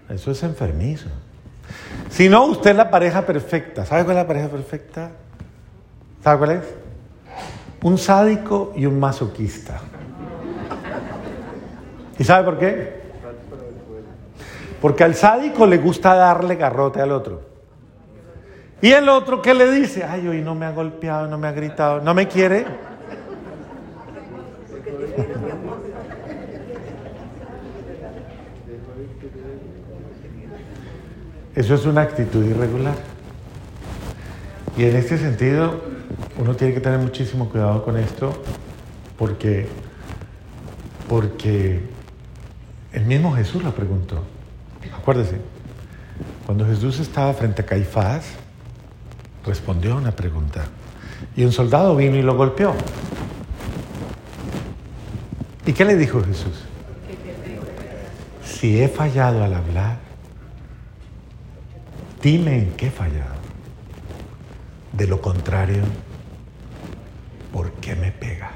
Eso 0.10 0.32
es 0.32 0.44
enfermizo. 0.44 1.08
Si 2.10 2.28
no, 2.30 2.46
usted 2.46 2.72
es 2.72 2.76
la 2.76 2.90
pareja 2.92 3.26
perfecta. 3.26 3.86
¿Sabe 3.86 4.04
cuál 4.04 4.18
es 4.18 4.24
la 4.24 4.28
pareja 4.28 4.48
perfecta? 4.50 5.12
¿Sabe 6.24 6.38
cuál 6.38 6.52
es? 6.52 6.76
Un 7.82 7.98
sádico 7.98 8.74
y 8.76 8.86
un 8.86 9.00
masoquista. 9.00 9.80
¿Y 12.18 12.24
sabe 12.24 12.44
por 12.44 12.58
qué? 12.58 13.02
Porque 14.82 15.04
al 15.04 15.16
sádico 15.16 15.66
le 15.66 15.78
gusta 15.78 16.14
darle 16.14 16.56
garrote 16.56 17.02
al 17.02 17.12
otro. 17.12 17.55
Y 18.82 18.92
el 18.92 19.10
otro 19.10 19.42
que 19.42 19.54
le 19.54 19.72
dice, 19.72 20.04
ay, 20.04 20.28
hoy 20.28 20.42
no 20.42 20.54
me 20.54 20.66
ha 20.66 20.72
golpeado, 20.72 21.28
no 21.28 21.38
me 21.38 21.48
ha 21.48 21.52
gritado, 21.52 22.02
no 22.02 22.14
me 22.14 22.28
quiere. 22.28 22.66
Eso 31.56 31.74
es 31.74 31.86
una 31.86 32.02
actitud 32.02 32.46
irregular. 32.46 32.96
Y 34.78 34.84
en 34.84 34.98
este 34.98 35.18
sentido, 35.18 35.82
uno 36.38 36.54
tiene 36.56 36.74
que 36.74 36.82
tener 36.82 37.00
muchísimo 37.00 37.48
cuidado 37.50 37.84
con 37.84 37.98
esto, 37.98 38.44
porque, 39.18 39.70
porque 41.08 41.80
el 42.92 43.06
mismo 43.06 43.34
Jesús 43.34 43.64
lo 43.64 43.74
preguntó. 43.74 44.22
Acuérdese, 44.98 45.38
cuando 46.46 46.66
Jesús 46.66 47.00
estaba 47.00 47.34
frente 47.34 47.62
a 47.62 47.66
Caifás, 47.66 48.26
respondió 49.46 49.94
a 49.94 49.98
una 49.98 50.12
pregunta. 50.12 50.66
Y 51.36 51.44
un 51.44 51.52
soldado 51.52 51.96
vino 51.96 52.16
y 52.16 52.22
lo 52.22 52.36
golpeó. 52.36 52.74
¿Y 55.66 55.74
qué 55.74 55.86
le 55.86 55.96
dijo 55.96 56.24
Jesús? 56.24 56.64
Si 58.44 58.82
he 58.82 58.88
fallado 58.88 59.44
al 59.44 59.54
hablar, 59.54 59.98
dime 62.22 62.58
en 62.60 62.72
qué 62.72 62.88
he 62.88 62.92
fallado. 62.92 63.36
De 64.94 65.08
lo 65.08 65.22
contrario, 65.22 65.84
¿por 67.52 67.72
qué 67.74 67.96
me 67.96 68.12
pega? 68.12 68.52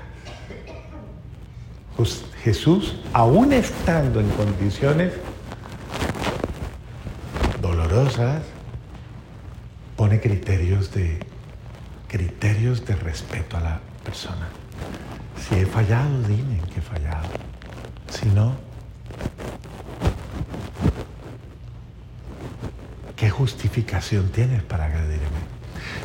Jesús, 2.43 2.95
aún 3.11 3.51
estando 3.51 4.21
en 4.21 4.29
condiciones 4.29 5.13
dolorosas, 7.61 8.43
pone 9.99 10.21
criterios 10.21 10.93
de 10.93 11.19
criterios 12.07 12.85
de 12.85 12.95
respeto 12.95 13.57
a 13.57 13.59
la 13.59 13.79
persona. 14.01 14.47
Si 15.37 15.55
he 15.55 15.65
fallado, 15.65 16.21
dime 16.25 16.61
qué 16.73 16.79
he 16.79 16.81
fallado. 16.81 17.27
Si 18.09 18.25
no, 18.29 18.53
¿qué 23.17 23.29
justificación 23.29 24.29
tienes 24.29 24.63
para 24.63 24.85
agredirme? 24.85 25.41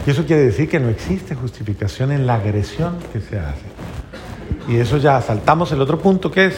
Y 0.05 0.11
eso 0.11 0.27
quiere 0.27 0.43
decir 0.43 0.69
que 0.69 0.81
no 0.81 0.89
existe 0.89 1.37
justificación 1.37 2.11
en 2.11 2.27
la 2.27 2.35
agresión 2.35 2.99
que 3.13 3.21
se 3.21 3.39
hace. 3.39 3.69
Y 4.67 4.79
eso 4.79 4.99
ya 4.99 5.23
saltamos 5.23 5.71
el 5.71 5.81
otro 5.81 6.01
punto 6.01 6.33
que 6.33 6.47
es, 6.47 6.57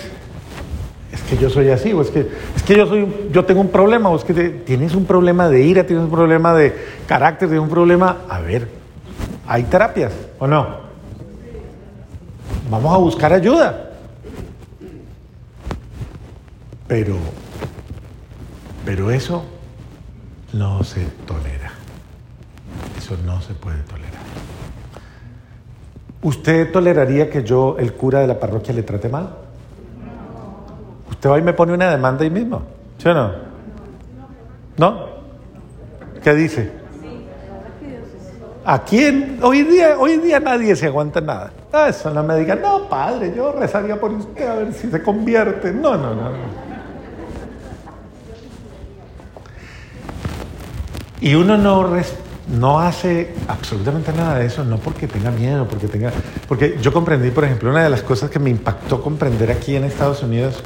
es 1.13 1.21
que 1.29 1.37
yo 1.37 1.51
soy 1.51 1.69
así, 1.69 1.93
o 1.93 2.01
es 2.01 2.09
que, 2.09 2.31
que 2.67 2.77
yo, 2.77 2.87
soy, 2.87 3.29
yo 3.31 3.45
tengo 3.45 3.61
un 3.61 3.69
problema, 3.69 4.11
que 4.27 4.35
tienes 4.67 4.95
un 4.95 5.07
problema 5.07 5.49
de 5.49 5.63
ira, 5.63 5.87
tienes 5.87 6.05
un 6.05 6.11
problema 6.11 6.53
de 6.53 6.75
carácter, 7.07 7.49
tienes 7.49 7.63
un 7.63 7.71
problema, 7.71 8.25
a 8.29 8.41
ver, 8.41 8.69
hay 9.47 9.63
terapias, 9.65 10.13
¿o 10.41 10.49
no? 10.49 10.85
Vamos 12.69 12.93
a 12.93 12.99
buscar 12.99 13.33
ayuda. 13.33 13.93
Pero, 16.89 17.17
pero 18.85 19.13
eso 19.13 19.45
no 20.53 20.83
se 20.83 21.05
tolera. 21.25 21.73
Eso 22.99 23.17
no 23.25 23.41
se 23.43 23.55
puede 23.55 23.79
tolerar. 23.83 24.07
¿Usted 26.23 26.73
toleraría 26.73 27.31
que 27.31 27.45
yo, 27.45 27.77
el 27.79 27.93
cura 27.93 28.21
de 28.21 28.27
la 28.27 28.41
parroquia, 28.41 28.75
le 28.75 28.83
trate 28.83 29.09
mal? 29.09 29.46
Usted 31.27 31.35
va 31.35 31.39
y 31.41 31.43
me 31.43 31.55
pone 31.55 31.73
una 31.73 31.91
demanda 31.91 32.23
ahí 32.23 32.31
mismo, 32.31 32.63
¿sí 32.99 33.09
o 33.09 33.15
no? 33.15 33.33
¿No? 34.77 35.07
¿Qué 36.23 36.35
dice? 36.35 36.71
Aquí 38.65 39.37
hoy 39.43 39.63
día, 39.65 39.99
hoy 39.99 40.19
día 40.19 40.39
nadie 40.39 40.77
se 40.77 40.87
aguanta 40.87 41.21
nada. 41.21 41.51
Ah, 41.73 41.89
eso 41.89 42.11
no 42.11 42.23
me 42.23 42.37
diga, 42.37 42.55
no, 42.55 42.89
padre, 42.89 43.33
yo 43.37 43.51
rezaría 43.51 43.99
por 43.99 44.13
usted 44.13 44.47
a 44.47 44.55
ver 44.55 44.73
si 44.73 44.89
se 44.89 45.03
convierte. 45.03 45.73
No, 45.73 45.97
no, 45.97 46.15
no. 46.15 46.31
Y 51.21 51.35
uno 51.35 51.59
no, 51.59 51.91
no 52.57 52.79
hace 52.79 53.35
absolutamente 53.49 54.13
nada 54.13 54.39
de 54.39 54.47
eso, 54.47 54.65
no 54.65 54.79
porque 54.79 55.09
tenga 55.09 55.33
miedo, 55.33 55.67
porque 55.67 55.89
tenga... 55.89 56.13
Porque 56.47 56.79
yo 56.81 56.93
comprendí, 56.93 57.31
por 57.31 57.43
ejemplo, 57.43 57.71
una 57.71 57.83
de 57.83 57.91
las 57.91 58.03
cosas 58.03 58.31
que 58.31 58.39
me 58.39 58.51
impactó 58.51 59.03
comprender 59.03 59.51
aquí 59.51 59.75
en 59.75 59.83
Estados 59.83 60.23
Unidos, 60.23 60.63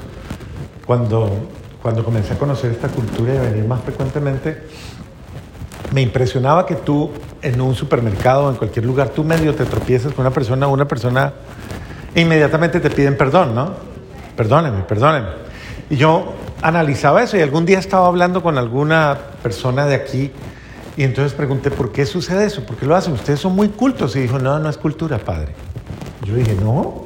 cuando, 0.90 1.30
cuando 1.80 2.04
comencé 2.04 2.32
a 2.32 2.36
conocer 2.36 2.72
esta 2.72 2.88
cultura 2.88 3.32
y 3.32 3.36
a 3.36 3.42
venir 3.42 3.64
más 3.64 3.80
frecuentemente, 3.80 4.60
me 5.94 6.02
impresionaba 6.02 6.66
que 6.66 6.74
tú 6.74 7.12
en 7.42 7.60
un 7.60 7.76
supermercado 7.76 8.46
o 8.46 8.50
en 8.50 8.56
cualquier 8.56 8.86
lugar, 8.86 9.10
tú 9.10 9.22
medio 9.22 9.54
te 9.54 9.66
tropiezas 9.66 10.12
con 10.12 10.26
una 10.26 10.34
persona 10.34 10.66
una 10.66 10.88
persona 10.88 11.32
e 12.12 12.22
inmediatamente 12.22 12.80
te 12.80 12.90
piden 12.90 13.16
perdón, 13.16 13.54
¿no? 13.54 13.70
Perdóneme, 14.36 14.82
perdóneme. 14.82 15.28
Y 15.90 15.96
yo 15.96 16.32
analizaba 16.60 17.22
eso 17.22 17.36
y 17.36 17.40
algún 17.40 17.64
día 17.66 17.78
estaba 17.78 18.08
hablando 18.08 18.42
con 18.42 18.58
alguna 18.58 19.16
persona 19.44 19.86
de 19.86 19.94
aquí 19.94 20.32
y 20.96 21.04
entonces 21.04 21.34
pregunté, 21.34 21.70
¿por 21.70 21.92
qué 21.92 22.04
sucede 22.04 22.46
eso? 22.46 22.66
¿Por 22.66 22.74
qué 22.74 22.84
lo 22.84 22.96
hacen? 22.96 23.12
Ustedes 23.12 23.38
son 23.38 23.54
muy 23.54 23.68
cultos. 23.68 24.16
Y 24.16 24.22
dijo, 24.22 24.40
no, 24.40 24.58
no 24.58 24.68
es 24.68 24.76
cultura, 24.76 25.18
padre. 25.18 25.54
Yo 26.24 26.34
dije, 26.34 26.56
no. 26.60 27.04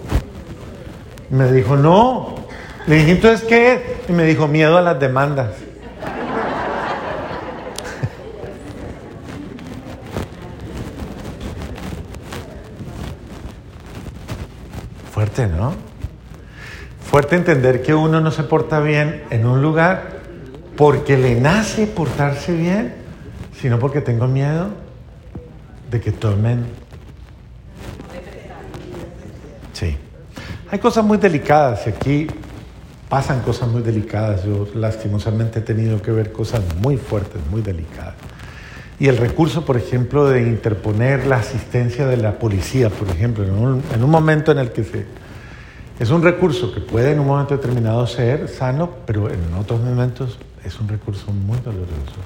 me 1.28 1.52
dijo, 1.52 1.76
no. 1.76 2.43
Le 2.86 2.96
dije, 2.96 3.12
entonces, 3.12 3.46
¿qué? 3.48 3.96
Y 4.08 4.12
me 4.12 4.24
dijo, 4.24 4.46
miedo 4.46 4.76
a 4.76 4.82
las 4.82 5.00
demandas. 5.00 5.52
Fuerte, 15.12 15.46
¿no? 15.46 15.72
Fuerte 17.00 17.36
entender 17.36 17.82
que 17.82 17.94
uno 17.94 18.20
no 18.20 18.30
se 18.30 18.42
porta 18.42 18.80
bien 18.80 19.24
en 19.30 19.46
un 19.46 19.62
lugar 19.62 20.20
porque 20.76 21.16
le 21.16 21.40
nace 21.40 21.86
portarse 21.86 22.52
bien, 22.52 22.92
sino 23.58 23.78
porque 23.78 24.02
tengo 24.02 24.26
miedo 24.26 24.68
de 25.90 26.02
que 26.02 26.12
tomen. 26.12 26.66
Sí. 29.72 29.96
Hay 30.70 30.78
cosas 30.78 31.02
muy 31.04 31.16
delicadas 31.16 31.86
y 31.86 31.90
aquí 31.90 32.26
pasan 33.14 33.42
cosas 33.42 33.68
muy 33.68 33.80
delicadas. 33.80 34.42
Yo 34.42 34.66
lastimosamente 34.74 35.60
he 35.60 35.62
tenido 35.62 36.02
que 36.02 36.10
ver 36.10 36.32
cosas 36.32 36.62
muy 36.80 36.96
fuertes, 36.96 37.40
muy 37.48 37.62
delicadas. 37.62 38.16
Y 38.98 39.06
el 39.06 39.18
recurso, 39.18 39.64
por 39.64 39.76
ejemplo, 39.76 40.28
de 40.28 40.42
interponer 40.42 41.24
la 41.24 41.36
asistencia 41.36 42.08
de 42.08 42.16
la 42.16 42.40
policía, 42.40 42.90
por 42.90 43.08
ejemplo, 43.08 43.44
en 43.44 44.02
un, 44.02 44.10
momento 44.10 44.50
en 44.50 44.58
el 44.58 44.72
que 44.72 44.82
se... 44.82 45.06
Es 46.00 46.10
un 46.10 46.24
recurso 46.24 46.74
que 46.74 46.80
puede 46.80 47.12
en 47.12 47.20
un 47.20 47.28
momento 47.28 47.56
determinado 47.56 48.04
ser 48.08 48.48
sano, 48.48 48.90
pero 49.06 49.30
en 49.30 49.54
otros 49.54 49.80
momentos 49.80 50.36
es 50.64 50.80
un 50.80 50.88
recurso 50.88 51.30
muy 51.30 51.58
doloroso, 51.58 52.18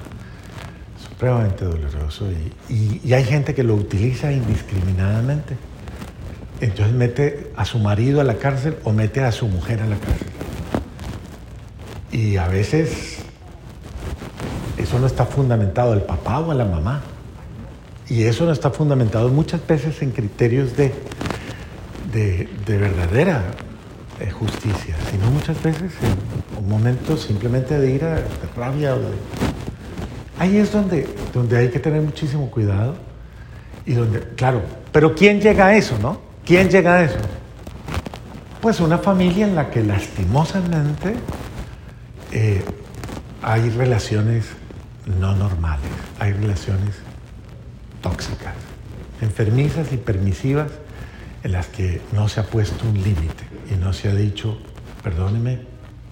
supremamente 1.07 1.65
doloroso. 1.65 2.25
Y, 2.67 2.99
y 3.03 3.13
hay 3.13 3.25
gente 3.25 3.53
que 3.53 3.61
lo 3.61 3.75
utiliza 3.75 4.31
indiscriminadamente. 4.31 5.55
Entonces 6.61 6.95
mete 6.95 7.51
a 7.55 7.65
su 7.65 7.77
marido 7.77 8.21
a 8.21 8.23
la 8.23 8.37
cárcel 8.37 8.77
o 8.83 8.91
mete 8.91 9.23
a 9.23 9.31
su 9.31 9.47
mujer 9.47 9.83
a 9.83 9.85
la 9.85 9.95
cárcel. 9.95 10.38
Y 12.19 12.35
a 12.35 12.49
veces 12.49 13.19
eso 14.77 14.99
no 14.99 15.07
está 15.07 15.25
fundamentado 15.25 15.93
el 15.93 16.01
papá 16.01 16.39
o 16.39 16.53
la 16.53 16.65
mamá. 16.65 17.01
Y 18.09 18.23
eso 18.23 18.43
no 18.45 18.51
está 18.51 18.71
fundamentado 18.71 19.29
muchas 19.29 19.65
veces 19.65 20.01
en 20.01 20.11
criterios 20.11 20.75
de, 20.75 20.91
de, 22.11 22.77
verdadera 22.77 23.43
eh, 24.19 24.31
justicia, 24.31 24.95
sino 25.09 25.31
muchas 25.31 25.63
veces 25.63 25.93
en 26.01 26.63
un 26.65 26.69
momento 26.69 27.15
simplemente 27.15 27.79
de 27.79 27.89
ira, 27.89 28.15
de 28.15 28.23
rabia. 28.53 28.95
O 28.95 28.99
de... 28.99 29.07
Ahí 30.39 30.57
es 30.57 30.73
donde, 30.73 31.07
donde 31.33 31.57
hay 31.57 31.69
que 31.69 31.79
tener 31.79 32.01
muchísimo 32.01 32.51
cuidado. 32.51 32.95
Y 33.85 33.93
donde, 33.93 34.19
claro, 34.35 34.61
pero 34.91 35.15
¿quién 35.15 35.39
llega 35.39 35.67
a 35.67 35.77
eso, 35.77 35.97
no? 36.01 36.19
¿Quién 36.43 36.69
llega 36.69 36.95
a 36.95 37.03
eso? 37.05 37.19
Pues 38.59 38.81
una 38.81 38.97
familia 38.97 39.47
en 39.47 39.55
la 39.55 39.69
que 39.69 39.81
lastimosamente 39.81 41.15
eh, 42.31 42.63
hay 43.41 43.69
relaciones 43.69 44.45
no 45.05 45.35
normales. 45.35 45.89
Hay 46.19 46.33
relaciones 46.33 46.95
tóxicas, 48.01 48.53
enfermizas 49.21 49.91
y 49.91 49.97
permisivas 49.97 50.71
en 51.43 51.51
las 51.51 51.67
que 51.67 52.01
no 52.11 52.27
se 52.27 52.39
ha 52.39 52.43
puesto 52.43 52.87
un 52.87 52.95
límite 52.95 53.43
y 53.71 53.75
no 53.75 53.93
se 53.93 54.09
ha 54.09 54.15
dicho, 54.15 54.57
perdóneme, 55.03 55.59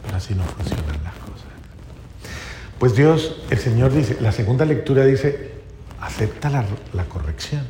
pero 0.03 0.17
así 0.17 0.33
no 0.33 0.43
funcionan 0.43 1.03
las 1.03 1.13
cosas. 1.15 1.47
Pues 2.79 2.95
Dios, 2.95 3.41
el 3.49 3.57
Señor 3.57 3.91
dice, 3.93 4.17
la 4.21 4.31
segunda 4.31 4.65
lectura 4.65 5.05
dice, 5.05 5.51
acepta 6.01 6.49
la, 6.49 7.05
corrección, 7.05 7.63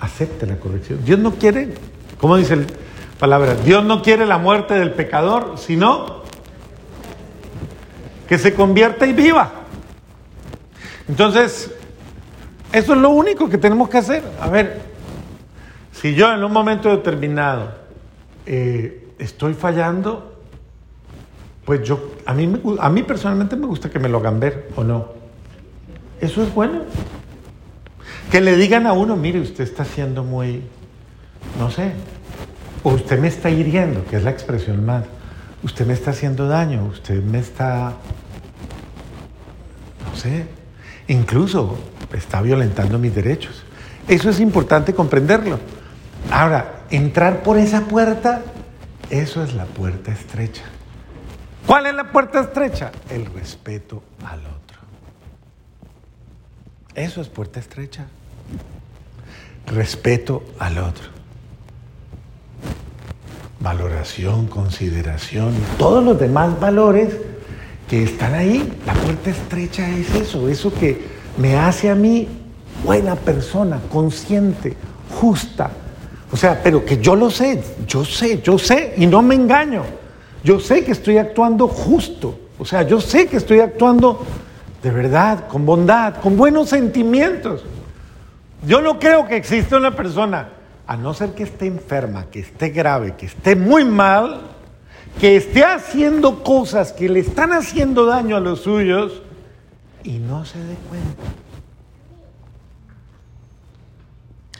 acepta 0.00 0.46
la 0.46 0.56
corrección. 0.56 1.04
Dios 1.04 1.18
no 1.18 1.34
quiere, 1.34 1.74
¿cómo 2.18 2.36
dice 2.36 2.56
la 2.56 2.66
palabra? 3.18 3.54
Dios 3.54 3.84
no 3.84 4.02
quiere 4.02 4.26
la 4.26 4.38
muerte 4.38 4.74
del 4.74 4.92
pecador, 4.92 5.54
sino 5.58 6.17
que 8.28 8.38
se 8.38 8.54
convierta 8.54 9.06
y 9.06 9.12
viva. 9.12 9.50
Entonces, 11.08 11.72
eso 12.72 12.92
es 12.92 13.00
lo 13.00 13.10
único 13.10 13.48
que 13.48 13.58
tenemos 13.58 13.88
que 13.88 13.98
hacer. 13.98 14.22
A 14.40 14.48
ver, 14.48 14.82
si 15.92 16.14
yo 16.14 16.32
en 16.32 16.44
un 16.44 16.52
momento 16.52 16.90
determinado 16.90 17.72
eh, 18.44 19.08
estoy 19.18 19.54
fallando, 19.54 20.40
pues 21.64 21.82
yo, 21.82 22.12
a 22.26 22.34
mí, 22.34 22.50
a 22.78 22.90
mí 22.90 23.02
personalmente 23.02 23.56
me 23.56 23.66
gusta 23.66 23.90
que 23.90 23.98
me 23.98 24.08
lo 24.08 24.18
hagan 24.18 24.38
ver 24.38 24.68
o 24.76 24.84
no. 24.84 25.08
Eso 26.20 26.42
es 26.42 26.54
bueno. 26.54 26.82
Que 28.30 28.40
le 28.40 28.56
digan 28.56 28.86
a 28.86 28.92
uno, 28.92 29.16
mire, 29.16 29.40
usted 29.40 29.64
está 29.64 29.84
siendo 29.84 30.22
muy, 30.22 30.62
no 31.58 31.70
sé, 31.70 31.92
o 32.82 32.90
usted 32.90 33.18
me 33.18 33.28
está 33.28 33.48
hiriendo, 33.48 34.04
que 34.04 34.16
es 34.16 34.22
la 34.22 34.30
expresión 34.30 34.84
más. 34.84 35.04
Usted 35.62 35.86
me 35.86 35.94
está 35.94 36.10
haciendo 36.10 36.46
daño, 36.46 36.84
usted 36.84 37.22
me 37.22 37.38
está, 37.38 37.94
sé, 40.18 40.46
incluso 41.06 41.78
está 42.12 42.42
violentando 42.42 42.98
mis 42.98 43.14
derechos. 43.14 43.64
Eso 44.06 44.30
es 44.30 44.40
importante 44.40 44.94
comprenderlo. 44.94 45.58
Ahora, 46.30 46.82
entrar 46.90 47.42
por 47.42 47.58
esa 47.58 47.82
puerta, 47.82 48.42
eso 49.10 49.42
es 49.42 49.54
la 49.54 49.64
puerta 49.64 50.12
estrecha. 50.12 50.64
¿Cuál 51.66 51.86
es 51.86 51.94
la 51.94 52.10
puerta 52.10 52.40
estrecha? 52.40 52.90
El 53.10 53.26
respeto 53.26 54.02
al 54.24 54.40
otro. 54.40 54.78
Eso 56.94 57.20
es 57.20 57.28
puerta 57.28 57.60
estrecha. 57.60 58.06
Respeto 59.66 60.42
al 60.58 60.78
otro. 60.78 61.04
Valoración, 63.60 64.46
consideración, 64.46 65.52
todos 65.78 66.02
los 66.02 66.18
demás 66.18 66.58
valores 66.58 67.14
que 67.88 68.04
están 68.04 68.34
ahí. 68.34 68.72
La 68.86 68.92
puerta 68.94 69.30
estrecha 69.30 69.88
es 69.88 70.14
eso, 70.14 70.48
eso 70.48 70.72
que 70.72 71.18
me 71.36 71.56
hace 71.56 71.88
a 71.90 71.94
mí 71.94 72.28
buena 72.84 73.16
persona, 73.16 73.80
consciente, 73.90 74.76
justa. 75.20 75.70
O 76.30 76.36
sea, 76.36 76.60
pero 76.62 76.84
que 76.84 76.98
yo 76.98 77.16
lo 77.16 77.30
sé, 77.30 77.62
yo 77.86 78.04
sé, 78.04 78.42
yo 78.42 78.58
sé 78.58 78.94
y 78.96 79.06
no 79.06 79.22
me 79.22 79.34
engaño. 79.34 79.82
Yo 80.44 80.60
sé 80.60 80.84
que 80.84 80.92
estoy 80.92 81.18
actuando 81.18 81.66
justo. 81.68 82.38
O 82.58 82.64
sea, 82.64 82.82
yo 82.82 83.00
sé 83.00 83.26
que 83.26 83.38
estoy 83.38 83.60
actuando 83.60 84.24
de 84.82 84.90
verdad, 84.90 85.48
con 85.48 85.66
bondad, 85.66 86.16
con 86.16 86.36
buenos 86.36 86.68
sentimientos. 86.68 87.64
Yo 88.66 88.80
no 88.80 88.98
creo 88.98 89.26
que 89.26 89.36
exista 89.36 89.76
una 89.76 89.94
persona, 89.94 90.50
a 90.86 90.96
no 90.96 91.14
ser 91.14 91.30
que 91.30 91.44
esté 91.44 91.66
enferma, 91.66 92.26
que 92.30 92.40
esté 92.40 92.70
grave, 92.70 93.14
que 93.16 93.26
esté 93.26 93.56
muy 93.56 93.84
mal, 93.84 94.42
que 95.20 95.36
esté 95.36 95.64
haciendo 95.64 96.42
cosas 96.42 96.92
que 96.92 97.08
le 97.08 97.20
están 97.20 97.52
haciendo 97.52 98.06
daño 98.06 98.36
a 98.36 98.40
los 98.40 98.60
suyos 98.60 99.22
y 100.04 100.18
no 100.18 100.44
se 100.44 100.58
dé 100.58 100.74
cuenta. 100.88 101.22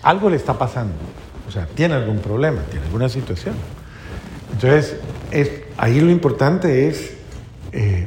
Algo 0.03 0.31
le 0.31 0.37
está 0.37 0.59
pasando. 0.59 0.95
O 1.47 1.51
sea, 1.51 1.67
tiene 1.67 1.95
algún 1.95 2.19
problema, 2.19 2.63
tiene 2.71 2.87
alguna 2.87 3.09
situación. 3.09 3.55
Entonces, 4.53 4.97
es, 5.31 5.51
ahí 5.77 6.01
lo 6.01 6.11
importante 6.11 6.89
es, 6.89 7.15
eh, 7.73 8.07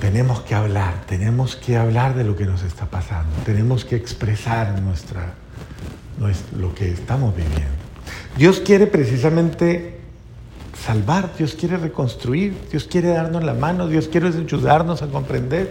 tenemos 0.00 0.40
que 0.40 0.54
hablar, 0.54 1.04
tenemos 1.06 1.56
que 1.56 1.76
hablar 1.76 2.14
de 2.14 2.24
lo 2.24 2.36
que 2.36 2.44
nos 2.44 2.62
está 2.62 2.86
pasando, 2.86 3.30
tenemos 3.44 3.84
que 3.84 3.96
expresar 3.96 4.80
nuestra, 4.80 5.34
lo 6.56 6.74
que 6.74 6.90
estamos 6.90 7.36
viviendo. 7.36 7.68
Dios 8.36 8.60
quiere 8.60 8.86
precisamente 8.86 10.01
salvar, 10.84 11.30
Dios 11.38 11.54
quiere 11.54 11.76
reconstruir, 11.76 12.54
Dios 12.70 12.84
quiere 12.84 13.08
darnos 13.08 13.44
la 13.44 13.54
mano, 13.54 13.88
Dios 13.88 14.08
quiere 14.08 14.28
ayudarnos 14.28 15.02
a 15.02 15.06
comprender. 15.06 15.70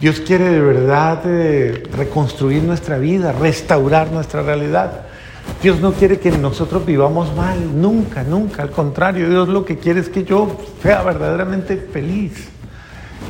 Dios 0.00 0.20
quiere 0.20 0.50
de 0.50 0.60
verdad 0.60 1.22
eh, 1.24 1.84
reconstruir 1.96 2.62
nuestra 2.62 2.98
vida, 2.98 3.32
restaurar 3.32 4.10
nuestra 4.12 4.42
realidad. 4.42 5.06
Dios 5.62 5.80
no 5.80 5.92
quiere 5.92 6.18
que 6.18 6.30
nosotros 6.32 6.84
vivamos 6.84 7.34
mal, 7.34 7.80
nunca, 7.80 8.22
nunca. 8.22 8.62
Al 8.62 8.70
contrario, 8.70 9.30
Dios 9.30 9.48
lo 9.48 9.64
que 9.64 9.78
quiere 9.78 10.00
es 10.00 10.08
que 10.08 10.24
yo 10.24 10.54
sea 10.82 11.02
verdaderamente 11.02 11.76
feliz 11.76 12.48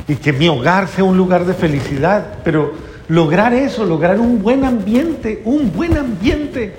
y 0.07 0.15
que 0.15 0.33
mi 0.33 0.49
hogar 0.49 0.87
sea 0.89 1.05
un 1.05 1.15
lugar 1.15 1.45
de 1.45 1.53
felicidad. 1.53 2.39
Pero 2.43 2.73
lograr 3.07 3.53
eso, 3.53 3.85
lograr 3.85 4.19
un 4.19 4.41
buen 4.41 4.65
ambiente, 4.65 5.41
un 5.45 5.71
buen 5.71 5.95
ambiente, 5.95 6.75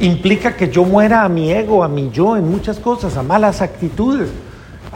implica 0.00 0.56
que 0.56 0.70
yo 0.70 0.84
muera 0.84 1.24
a 1.24 1.28
mi 1.28 1.52
ego, 1.52 1.84
a 1.84 1.88
mi 1.88 2.10
yo 2.10 2.36
en 2.36 2.50
muchas 2.50 2.78
cosas, 2.78 3.16
a 3.16 3.22
malas 3.22 3.62
actitudes 3.62 4.28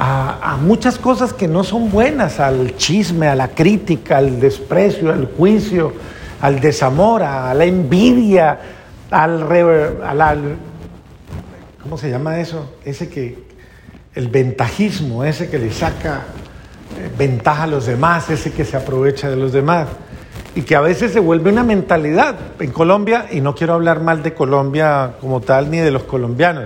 a, 0.01 0.57
muchas 0.61 0.97
cosas 0.99 1.33
que 1.33 1.49
no 1.49 1.65
son 1.65 1.91
buenas, 1.91 2.39
al 2.39 2.77
chisme, 2.77 3.27
a 3.27 3.35
la 3.35 3.49
crítica, 3.49 4.19
al 4.19 4.39
desprecio, 4.39 5.13
al 5.13 5.27
juicio, 5.37 5.93
al 6.41 6.61
desamor, 6.61 7.23
a 7.23 7.53
la 7.53 7.65
envidia, 7.65 8.61
al, 9.11 9.43
al, 10.03 10.57
¿cómo 11.83 11.99
se 11.99 12.11
llama 12.11 12.39
eso? 12.39 12.77
Ese 12.85 13.09
que, 13.09 13.49
el 14.15 14.29
ventajismo, 14.29 15.25
ese 15.25 15.51
que 15.51 15.59
le 15.59 15.73
saca 15.73 16.23
eh, 16.97 17.11
ventaja 17.19 17.65
a 17.65 17.67
los 17.67 17.87
demás, 17.87 18.31
ese 18.31 18.53
que 18.53 18.65
se 18.65 18.77
aprovecha 18.77 19.29
de 19.29 19.37
los 19.37 19.53
demás 19.53 19.89
y 20.59 20.63
que 20.63 20.75
a 20.75 20.81
veces 20.81 21.13
se 21.13 21.21
vuelve 21.21 21.53
una 21.53 21.63
mentalidad 21.63 22.35
en 22.59 22.73
Colombia, 22.73 23.27
y 23.31 23.41
no 23.41 23.55
quiero 23.55 23.75
hablar 23.75 24.01
mal 24.01 24.25
de 24.25 24.35
Colombia 24.35 25.13
como 25.21 25.41
tal 25.41 25.71
ni 25.71 25.79
de 25.79 25.93
los 25.93 26.03
colombianos, 26.03 26.65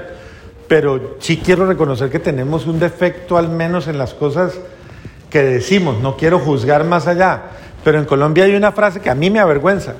pero 0.66 1.16
sí 1.18 1.42
quiero 1.44 1.66
reconocer 1.66 2.09
que 2.09 2.18
tenemos 2.18 2.66
un 2.66 2.78
defecto 2.81 3.37
al 3.37 3.50
menos 3.50 3.88
en 3.88 3.98
las 3.98 4.14
cosas 4.14 4.59
que 5.28 5.42
decimos, 5.42 6.00
no 6.00 6.16
quiero 6.16 6.38
juzgar 6.38 6.85
más 6.85 7.07
allá, 7.07 7.42
pero 7.85 7.98
en 7.98 8.07
Colombia 8.07 8.44
hay 8.44 8.55
una 8.55 8.72
frase 8.72 9.00
que 9.00 9.11
a 9.11 9.14
mí 9.14 9.28
me 9.28 9.40
avergüenza. 9.40 9.92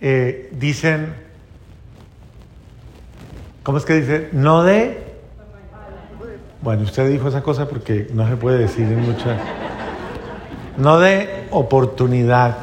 Eh, 0.00 0.48
dicen, 0.52 1.12
¿cómo 3.64 3.78
es 3.78 3.84
que 3.84 3.94
dice? 3.94 4.28
No 4.30 4.62
de... 4.62 5.08
Bueno, 6.62 6.82
usted 6.84 7.10
dijo 7.10 7.26
esa 7.26 7.42
cosa 7.42 7.68
porque 7.68 8.06
no 8.14 8.28
se 8.28 8.36
puede 8.36 8.58
decir 8.58 8.84
en 8.84 9.00
muchas... 9.00 9.40
No 10.78 10.98
de 10.98 11.46
oportunidad 11.50 12.56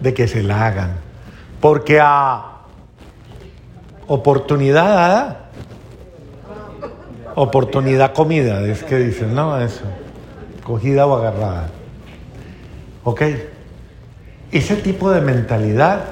de 0.00 0.12
que 0.12 0.28
se 0.28 0.42
la 0.42 0.66
hagan, 0.66 0.96
porque 1.60 1.98
a 2.00 2.56
Oportunidad 4.08 4.84
dada. 4.84 5.40
Oportunidad 7.34 8.14
comida, 8.14 8.62
es 8.62 8.82
que 8.84 8.98
dicen, 8.98 9.34
no, 9.34 9.60
eso. 9.60 9.82
Cogida 10.64 11.06
o 11.06 11.16
agarrada. 11.16 11.68
¿Ok? 13.04 13.22
Ese 14.52 14.76
tipo 14.76 15.10
de 15.10 15.20
mentalidad 15.20 16.04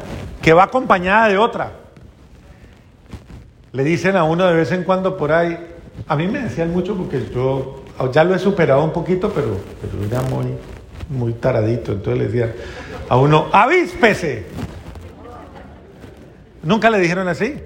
que 0.42 0.52
va 0.52 0.64
acompañada 0.64 1.28
de 1.28 1.38
otra. 1.38 1.70
Le 3.72 3.85
dicen 3.85 4.16
a 4.16 4.24
uno 4.24 4.44
de 4.46 4.54
vez 4.54 4.70
en 4.72 4.85
cuando 4.85 5.16
por 5.16 5.33
ahí, 5.33 5.57
a 6.07 6.16
mí 6.16 6.26
me 6.28 6.40
decían 6.40 6.72
mucho 6.72 6.96
porque 6.96 7.24
yo 7.33 7.83
ya 8.12 8.22
lo 8.24 8.35
he 8.35 8.38
superado 8.38 8.85
un 8.85 8.92
poquito, 8.92 9.30
pero, 9.30 9.57
pero 9.80 10.04
era 10.04 10.20
muy, 10.28 10.57
muy 11.08 11.32
taradito. 11.34 11.92
Entonces 11.92 12.18
le 12.18 12.26
decían 12.26 12.52
a 13.08 13.16
uno, 13.16 13.48
avíspese. 13.52 14.46
¿Nunca 16.62 16.90
le 16.90 16.98
dijeron 16.98 17.28
así? 17.28 17.56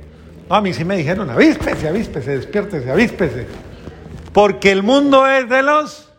No, 0.49 0.57
a 0.57 0.61
mí 0.61 0.73
sí 0.73 0.85
me 0.85 0.97
dijeron, 0.97 1.31
avíspese, 1.31 1.89
avíspese, 1.89 2.37
despiértese, 2.37 2.91
avíspese. 2.91 3.47
Porque 4.33 4.73
el 4.73 4.83
mundo 4.83 5.27
es 5.27 5.49
de 5.49 5.63
los 5.63 6.13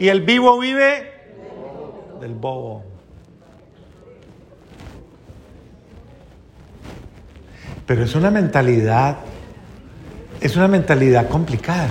y 0.00 0.08
el 0.08 0.22
vivo 0.22 0.58
vive 0.58 1.12
del 2.20 2.34
bobo. 2.34 2.84
Pero 7.86 8.04
es 8.04 8.14
una 8.14 8.30
mentalidad, 8.30 9.18
es 10.40 10.56
una 10.56 10.68
mentalidad 10.68 11.28
complicada, 11.28 11.88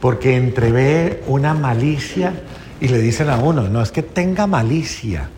porque 0.00 0.36
entrevé 0.36 1.24
una 1.26 1.54
malicia 1.54 2.32
y 2.80 2.88
le 2.88 2.98
dicen 2.98 3.30
a 3.30 3.36
uno, 3.36 3.68
no 3.68 3.82
es 3.82 3.90
que 3.90 4.02
tenga 4.02 4.46
malicia. 4.46 5.30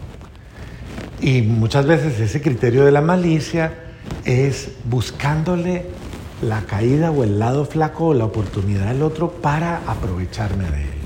Y 1.21 1.43
muchas 1.43 1.87
veces 1.87 2.19
ese 2.21 2.41
criterio 2.41 2.85
de 2.85 2.93
la 2.93 3.01
malicia 3.01 3.75
es 4.25 4.71
buscándole 4.85 5.87
la 6.43 6.63
caída 6.63 7.11
o 7.11 7.25
el 7.25 7.39
lado 7.39 7.65
flaco 7.65 8.09
o 8.09 8.15
la 8.15 8.25
oportunidad 8.25 8.87
del 8.87 9.03
otro 9.03 9.31
para 9.31 9.83
aprovecharme 9.87 10.71
de 10.71 10.83
él. 10.83 10.99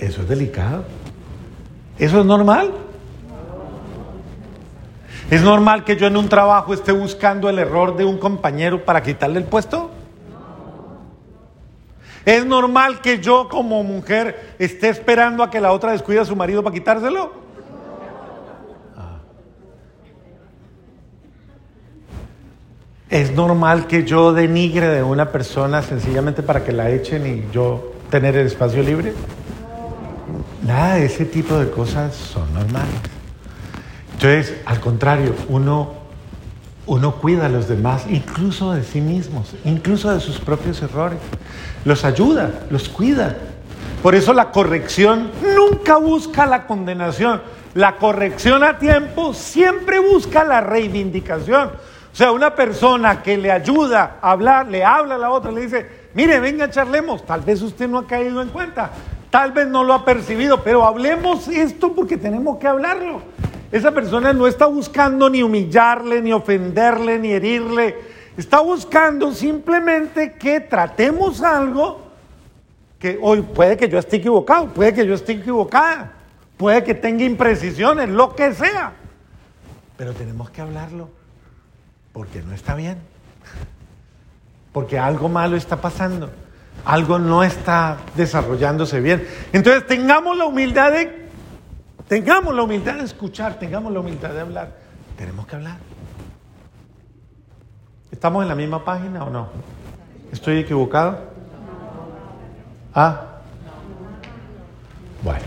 Eso 0.00 0.22
es 0.22 0.28
delicado. 0.28 0.84
¿Eso 1.98 2.20
es 2.20 2.26
normal? 2.26 2.72
¿Es 5.30 5.42
normal 5.42 5.84
que 5.84 5.96
yo 5.96 6.06
en 6.06 6.16
un 6.16 6.28
trabajo 6.28 6.74
esté 6.74 6.92
buscando 6.92 7.48
el 7.48 7.58
error 7.58 7.96
de 7.96 8.04
un 8.04 8.18
compañero 8.18 8.84
para 8.84 9.02
quitarle 9.02 9.38
el 9.38 9.44
puesto? 9.44 9.91
¿Es 12.24 12.46
normal 12.46 13.00
que 13.00 13.20
yo 13.20 13.48
como 13.48 13.82
mujer 13.82 14.54
esté 14.58 14.88
esperando 14.88 15.42
a 15.42 15.50
que 15.50 15.60
la 15.60 15.72
otra 15.72 15.92
descuide 15.92 16.20
a 16.20 16.24
su 16.24 16.36
marido 16.36 16.62
para 16.62 16.74
quitárselo? 16.74 17.42
¿Es 23.10 23.30
normal 23.32 23.88
que 23.88 24.04
yo 24.04 24.32
denigre 24.32 24.88
de 24.88 25.02
una 25.02 25.32
persona 25.32 25.82
sencillamente 25.82 26.42
para 26.42 26.64
que 26.64 26.72
la 26.72 26.88
echen 26.90 27.26
y 27.26 27.52
yo 27.52 27.92
tener 28.08 28.36
el 28.36 28.46
espacio 28.46 28.82
libre? 28.82 29.12
Nada 30.66 30.94
de 30.94 31.06
ese 31.06 31.26
tipo 31.26 31.58
de 31.58 31.70
cosas 31.70 32.14
son 32.14 32.54
normales. 32.54 32.94
Entonces, 34.14 34.54
al 34.64 34.80
contrario, 34.80 35.34
uno, 35.48 35.92
uno 36.86 37.16
cuida 37.16 37.46
a 37.46 37.48
los 37.48 37.68
demás, 37.68 38.06
incluso 38.08 38.72
de 38.72 38.82
sí 38.82 39.00
mismos, 39.00 39.54
incluso 39.64 40.12
de 40.12 40.20
sus 40.20 40.38
propios 40.40 40.82
errores. 40.82 41.18
Los 41.84 42.04
ayuda, 42.04 42.50
los 42.70 42.88
cuida. 42.88 43.36
Por 44.02 44.14
eso 44.14 44.32
la 44.32 44.50
corrección 44.50 45.30
nunca 45.56 45.96
busca 45.96 46.44
la 46.46 46.66
condenación. 46.66 47.40
La 47.74 47.96
corrección 47.96 48.64
a 48.64 48.78
tiempo 48.78 49.32
siempre 49.32 49.98
busca 49.98 50.44
la 50.44 50.60
reivindicación. 50.60 51.68
O 52.12 52.16
sea, 52.16 52.32
una 52.32 52.54
persona 52.54 53.22
que 53.22 53.38
le 53.38 53.50
ayuda 53.50 54.18
a 54.20 54.32
hablar, 54.32 54.68
le 54.68 54.84
habla 54.84 55.14
a 55.14 55.18
la 55.18 55.30
otra, 55.30 55.50
le 55.50 55.62
dice, 55.62 55.86
mire, 56.14 56.40
venga, 56.40 56.68
charlemos. 56.68 57.24
Tal 57.24 57.40
vez 57.40 57.62
usted 57.62 57.88
no 57.88 57.98
ha 57.98 58.06
caído 58.06 58.42
en 58.42 58.48
cuenta, 58.48 58.90
tal 59.30 59.52
vez 59.52 59.68
no 59.68 59.82
lo 59.82 59.94
ha 59.94 60.04
percibido, 60.04 60.62
pero 60.62 60.84
hablemos 60.84 61.48
esto 61.48 61.94
porque 61.94 62.18
tenemos 62.18 62.58
que 62.58 62.66
hablarlo. 62.66 63.22
Esa 63.72 63.90
persona 63.90 64.34
no 64.34 64.46
está 64.46 64.66
buscando 64.66 65.30
ni 65.30 65.42
humillarle, 65.42 66.20
ni 66.20 66.30
ofenderle, 66.30 67.18
ni 67.18 67.32
herirle. 67.32 67.96
Está 68.36 68.60
buscando 68.60 69.32
simplemente 69.32 70.34
que 70.34 70.60
tratemos 70.60 71.42
algo 71.42 72.02
que 72.98 73.18
hoy 73.20 73.40
puede 73.40 73.78
que 73.78 73.88
yo 73.88 73.98
esté 73.98 74.16
equivocado, 74.16 74.68
puede 74.68 74.92
que 74.92 75.06
yo 75.06 75.14
esté 75.14 75.32
equivocada, 75.32 76.12
puede 76.58 76.84
que 76.84 76.94
tenga 76.94 77.24
imprecisiones, 77.24 78.10
lo 78.10 78.36
que 78.36 78.52
sea. 78.52 78.92
Pero 79.96 80.12
tenemos 80.12 80.50
que 80.50 80.60
hablarlo, 80.60 81.08
porque 82.12 82.42
no 82.42 82.54
está 82.54 82.74
bien, 82.74 82.98
porque 84.72 84.98
algo 84.98 85.30
malo 85.30 85.56
está 85.56 85.80
pasando, 85.80 86.30
algo 86.84 87.18
no 87.18 87.42
está 87.42 87.96
desarrollándose 88.16 89.00
bien. 89.00 89.26
Entonces 89.52 89.86
tengamos 89.86 90.36
la 90.36 90.44
humildad 90.44 90.92
de, 90.92 91.21
tengamos 92.12 92.54
la 92.54 92.62
humildad 92.62 92.96
de 92.96 93.04
escuchar, 93.04 93.58
tengamos 93.58 93.90
la 93.90 94.00
humildad 94.00 94.34
de 94.34 94.40
hablar. 94.42 94.68
Tenemos 95.16 95.46
que 95.46 95.56
hablar. 95.56 95.78
¿Estamos 98.10 98.42
en 98.42 98.50
la 98.50 98.54
misma 98.54 98.84
página 98.84 99.24
o 99.24 99.30
no? 99.30 99.48
¿Estoy 100.30 100.58
equivocado? 100.58 101.20
Ah. 102.94 103.38
Bueno. 105.22 105.40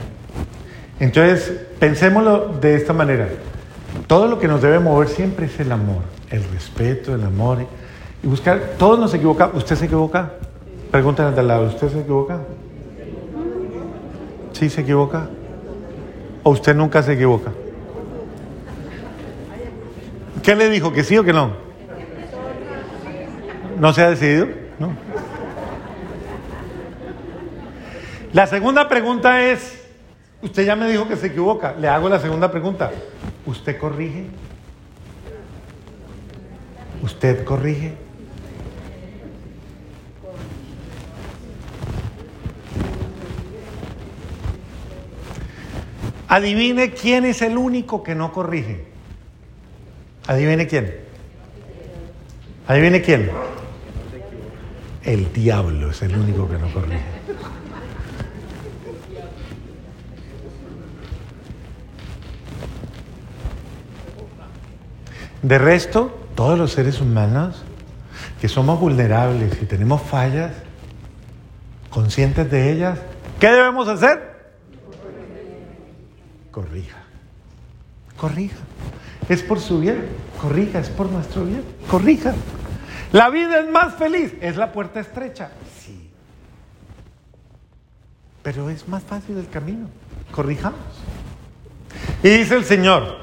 Entonces, 1.00 1.68
pensémoslo 1.78 2.56
de 2.60 2.74
esta 2.74 2.94
manera. 2.94 3.30
Todo 4.08 4.28
lo 4.28 4.40
que 4.40 4.48
nos 4.48 4.60
debe 4.60 4.80
mover 4.80 5.10
siempre 5.10 5.46
es 5.46 5.60
el 5.60 5.72
amor, 5.72 6.02
el 6.32 6.44
respeto, 6.46 7.14
el 7.14 7.26
amor. 7.26 7.60
Y 8.24 8.28
buscar, 8.28 8.74
todos 8.80 8.98
nos 8.98 9.14
equivocamos. 9.14 9.58
¿Usted 9.58 9.76
se 9.76 9.86
equivoca? 9.86 10.32
Pregúntenle 10.90 11.40
al 11.40 11.48
lado, 11.48 11.68
¿usted 11.68 11.90
se 11.90 12.00
equivoca? 12.00 12.40
¿Sí 14.54 14.68
se 14.68 14.82
equivoca? 14.82 15.30
¿O 16.48 16.52
usted 16.52 16.76
nunca 16.76 17.02
se 17.02 17.14
equivoca? 17.14 17.52
¿Qué 20.44 20.56
le 20.56 20.70
dijo? 20.70 20.94
¿Que 20.94 21.04
sí 21.04 21.18
o 21.18 21.24
que 21.24 21.34
no? 21.34 21.54
¿No 23.80 23.92
se 23.94 24.04
ha 24.04 24.12
decidido? 24.12 24.50
¿No? 24.78 24.94
La 28.32 28.46
segunda 28.46 28.88
pregunta 28.88 29.44
es, 29.44 29.88
usted 30.44 30.66
ya 30.66 30.76
me 30.76 30.88
dijo 30.88 31.08
que 31.08 31.16
se 31.16 31.28
equivoca, 31.28 31.74
le 31.80 31.88
hago 31.88 32.10
la 32.10 32.20
segunda 32.20 32.52
pregunta, 32.52 32.92
¿usted 33.48 33.80
corrige? 33.80 34.28
¿Usted 37.02 37.44
corrige? 37.44 37.96
Adivine 46.36 46.92
quién 46.92 47.24
es 47.24 47.42
el 47.42 47.58
único 47.58 48.04
que 48.04 48.14
no 48.14 48.34
corrige. 48.34 48.84
Adivine 50.28 50.68
quién. 50.68 50.94
Adivine 52.68 53.02
quién. 53.02 53.32
El 55.04 55.32
diablo 55.32 55.92
es 55.92 56.02
el 56.02 56.14
único 56.14 56.50
que 56.50 56.58
no 56.58 56.74
corrige. 56.74 57.06
De 65.42 65.58
resto, 65.58 66.20
todos 66.36 66.60
los 66.60 66.74
seres 66.74 67.00
humanos 67.00 67.64
que 68.42 68.50
somos 68.50 68.78
vulnerables 68.78 69.62
y 69.62 69.66
tenemos 69.68 70.02
fallas, 70.02 70.52
conscientes 71.90 72.52
de 72.52 72.74
ellas, 72.74 73.00
¿qué 73.40 73.48
debemos 73.52 73.88
hacer? 73.88 74.36
Corrija. 76.56 77.04
Corrija. 78.26 78.56
Es 79.30 79.44
por 79.44 79.60
su 79.60 79.80
bien. 79.80 80.04
Corrija, 80.42 80.80
es 80.80 80.90
por 80.90 81.12
nuestro 81.12 81.46
bien. 81.46 81.64
Corrija. 81.92 82.34
La 83.12 83.30
vida 83.30 83.60
es 83.60 83.70
más 83.70 83.94
feliz. 83.98 84.34
¿Es 84.42 84.56
la 84.56 84.72
puerta 84.72 85.00
estrecha? 85.00 85.52
Sí. 85.80 86.10
Pero 88.42 88.72
es 88.72 88.88
más 88.88 89.04
fácil 89.04 89.38
el 89.38 89.48
camino. 89.48 89.90
Corrijamos. 90.32 90.80
Y 92.24 92.30
dice 92.30 92.56
el 92.56 92.66
Señor, 92.66 93.16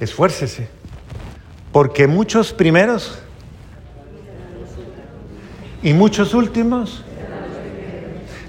esfuércese, 0.00 0.68
porque 1.70 2.08
muchos 2.08 2.52
primeros 2.52 3.22
y 5.84 5.92
muchos 5.92 6.34
últimos. 6.34 7.04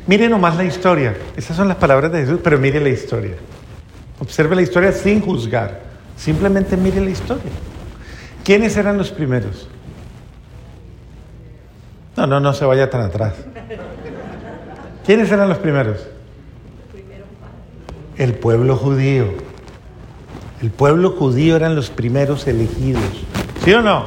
Mire 0.07 0.27
nomás 0.27 0.57
la 0.57 0.63
historia, 0.63 1.15
esas 1.37 1.55
son 1.55 1.67
las 1.67 1.77
palabras 1.77 2.11
de 2.11 2.21
Jesús, 2.21 2.39
pero 2.43 2.57
mire 2.57 2.79
la 2.81 2.89
historia. 2.89 3.35
Observe 4.23 4.55
la 4.55 4.62
historia 4.62 4.93
sin 4.93 5.19
juzgar, 5.19 5.81
simplemente 6.15 6.77
mire 6.77 7.01
la 7.01 7.09
historia. 7.09 7.51
¿Quiénes 8.45 8.77
eran 8.77 8.97
los 8.97 9.12
primeros? 9.12 9.67
No, 12.15 12.25
no, 12.25 12.39
no 12.39 12.53
se 12.53 12.63
vaya 12.63 12.89
tan 12.89 13.01
atrás. 13.01 13.33
¿Quiénes 15.05 15.29
eran 15.29 15.49
los 15.49 15.57
primeros? 15.57 16.07
El 18.15 18.33
pueblo 18.36 18.77
judío. 18.77 19.25
El 20.62 20.71
pueblo 20.71 21.12
judío 21.12 21.57
eran 21.57 21.75
los 21.75 21.89
primeros 21.89 22.47
elegidos. 22.47 23.03
¿Sí 23.65 23.73
o 23.73 23.81
no? 23.81 24.05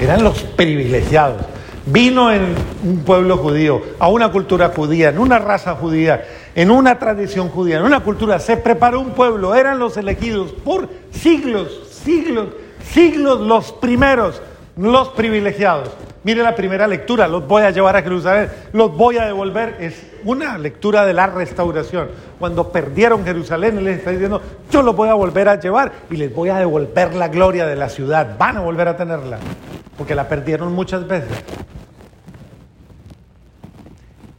Eran 0.00 0.24
los 0.24 0.42
privilegiados. 0.42 1.40
Vino 1.86 2.32
en 2.32 2.56
un 2.82 3.04
pueblo 3.04 3.36
judío, 3.36 3.80
a 4.00 4.08
una 4.08 4.32
cultura 4.32 4.72
judía, 4.74 5.10
en 5.10 5.18
una 5.18 5.38
raza 5.38 5.76
judía, 5.76 6.24
en 6.56 6.70
una 6.70 6.98
tradición 6.98 7.50
judía, 7.50 7.76
en 7.76 7.84
una 7.84 8.00
cultura. 8.00 8.40
Se 8.40 8.56
preparó 8.56 8.98
un 9.00 9.10
pueblo, 9.10 9.54
eran 9.54 9.78
los 9.78 9.96
elegidos 9.98 10.52
por 10.52 10.88
siglos, 11.12 11.82
siglos, 12.02 12.48
siglos 12.82 13.40
los 13.40 13.72
primeros, 13.72 14.40
los 14.74 15.10
privilegiados. 15.10 15.90
Mire 16.24 16.42
la 16.42 16.56
primera 16.56 16.88
lectura, 16.88 17.28
los 17.28 17.46
voy 17.46 17.62
a 17.62 17.70
llevar 17.70 17.96
a 17.96 18.02
Jerusalén, 18.02 18.50
los 18.72 18.96
voy 18.96 19.18
a 19.18 19.26
devolver. 19.26 19.76
Es 19.80 20.10
una 20.24 20.56
lectura 20.56 21.04
de 21.04 21.12
la 21.12 21.26
restauración. 21.26 22.08
Cuando 22.38 22.72
perdieron 22.72 23.22
Jerusalén, 23.22 23.76
Él 23.76 23.84
les 23.84 23.98
está 23.98 24.10
diciendo, 24.10 24.40
yo 24.70 24.82
los 24.82 24.96
voy 24.96 25.10
a 25.10 25.14
volver 25.14 25.50
a 25.50 25.60
llevar 25.60 25.92
y 26.10 26.16
les 26.16 26.34
voy 26.34 26.48
a 26.48 26.56
devolver 26.56 27.14
la 27.14 27.28
gloria 27.28 27.66
de 27.66 27.76
la 27.76 27.90
ciudad. 27.90 28.36
Van 28.38 28.56
a 28.56 28.60
volver 28.60 28.88
a 28.88 28.96
tenerla, 28.96 29.38
porque 29.98 30.14
la 30.14 30.26
perdieron 30.26 30.72
muchas 30.72 31.06
veces. 31.06 31.30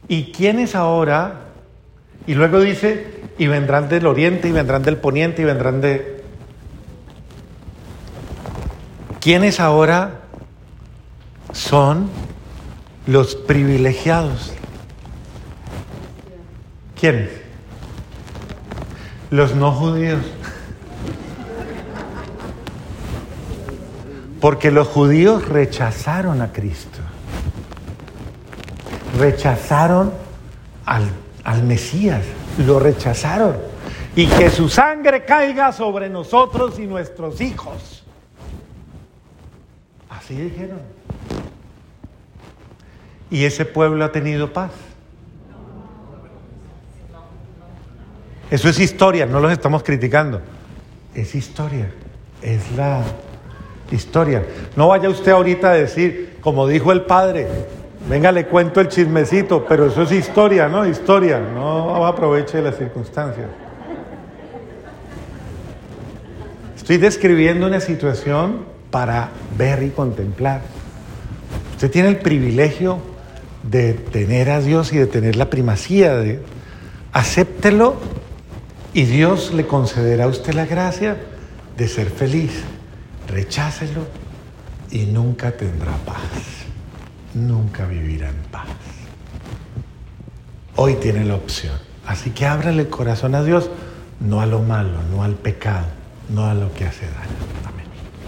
¿Y 0.08 0.32
quiénes 0.32 0.74
ahora? 0.74 1.47
Y 2.28 2.34
luego 2.34 2.60
dice, 2.60 3.22
y 3.38 3.48
vendrán 3.48 3.88
del 3.88 4.06
oriente, 4.06 4.46
y 4.46 4.52
vendrán 4.52 4.84
del 4.84 4.98
poniente, 4.98 5.42
y 5.42 5.44
vendrán 5.46 5.80
de... 5.80 6.22
¿Quiénes 9.18 9.58
ahora 9.58 10.20
son 11.52 12.08
los 13.06 13.34
privilegiados. 13.34 14.52
¿Quiénes? 17.00 17.30
Los 19.30 19.54
no 19.54 19.72
judíos. 19.72 20.20
Porque 24.40 24.70
los 24.70 24.86
judíos 24.86 25.48
rechazaron 25.48 26.42
a 26.42 26.52
Cristo. 26.52 26.98
Rechazaron 29.18 30.12
al, 30.84 31.10
al 31.48 31.62
Mesías. 31.62 32.24
Lo 32.66 32.78
rechazaron. 32.78 33.56
Y 34.14 34.26
que 34.26 34.50
su 34.50 34.68
sangre 34.68 35.24
caiga 35.24 35.72
sobre 35.72 36.10
nosotros 36.10 36.78
y 36.78 36.86
nuestros 36.86 37.40
hijos. 37.40 38.04
Así 40.10 40.34
dijeron. 40.34 40.80
¿Y 43.30 43.44
ese 43.44 43.64
pueblo 43.64 44.04
ha 44.04 44.12
tenido 44.12 44.52
paz? 44.52 44.72
Eso 48.50 48.68
es 48.68 48.78
historia, 48.78 49.24
no 49.24 49.40
los 49.40 49.52
estamos 49.52 49.82
criticando. 49.82 50.42
Es 51.14 51.34
historia, 51.34 51.90
es 52.42 52.72
la 52.72 53.02
historia. 53.90 54.44
No 54.76 54.88
vaya 54.88 55.08
usted 55.08 55.32
ahorita 55.32 55.70
a 55.70 55.74
decir, 55.74 56.38
como 56.40 56.66
dijo 56.66 56.92
el 56.92 57.02
padre, 57.02 57.46
venga, 58.08 58.32
le 58.32 58.46
cuento 58.46 58.80
el 58.80 58.88
chismecito, 58.88 59.64
pero 59.66 59.86
eso 59.86 60.02
es 60.02 60.12
historia, 60.12 60.68
¿no? 60.68 60.86
Historia, 60.86 61.40
no 61.40 62.06
aproveche 62.06 62.60
las 62.60 62.76
circunstancias. 62.76 63.46
Estoy 66.76 66.96
describiendo 66.96 67.66
una 67.66 67.80
situación 67.80 68.64
para 68.90 69.30
ver 69.56 69.82
y 69.82 69.90
contemplar. 69.90 70.62
Usted 71.72 71.90
tiene 71.90 72.08
el 72.08 72.16
privilegio 72.16 72.98
de 73.62 73.92
tener 73.92 74.50
a 74.50 74.60
Dios 74.60 74.92
y 74.92 74.96
de 74.96 75.06
tener 75.06 75.36
la 75.36 75.50
primacía 75.50 76.16
de 76.16 76.40
acéptelo 77.12 77.96
y 78.94 79.04
Dios 79.04 79.52
le 79.52 79.66
concederá 79.66 80.24
a 80.24 80.28
usted 80.28 80.54
la 80.54 80.66
gracia 80.66 81.16
de 81.76 81.88
ser 81.88 82.10
feliz. 82.10 82.62
Rechácelo 83.28 84.06
y 84.90 85.06
nunca 85.06 85.52
tendrá 85.52 85.92
paz. 86.06 86.57
Nunca 87.46 87.86
vivirá 87.86 88.28
en 88.28 88.42
paz. 88.50 88.66
Hoy 90.76 90.94
tiene 90.94 91.24
la 91.24 91.34
opción. 91.34 91.76
Así 92.06 92.30
que 92.30 92.46
ábrale 92.46 92.82
el 92.82 92.88
corazón 92.88 93.34
a 93.34 93.42
Dios, 93.42 93.70
no 94.20 94.40
a 94.40 94.46
lo 94.46 94.60
malo, 94.60 95.02
no 95.10 95.22
al 95.22 95.34
pecado, 95.34 95.86
no 96.28 96.46
a 96.46 96.54
lo 96.54 96.72
que 96.72 96.86
hace 96.86 97.06
daño. 97.06 97.47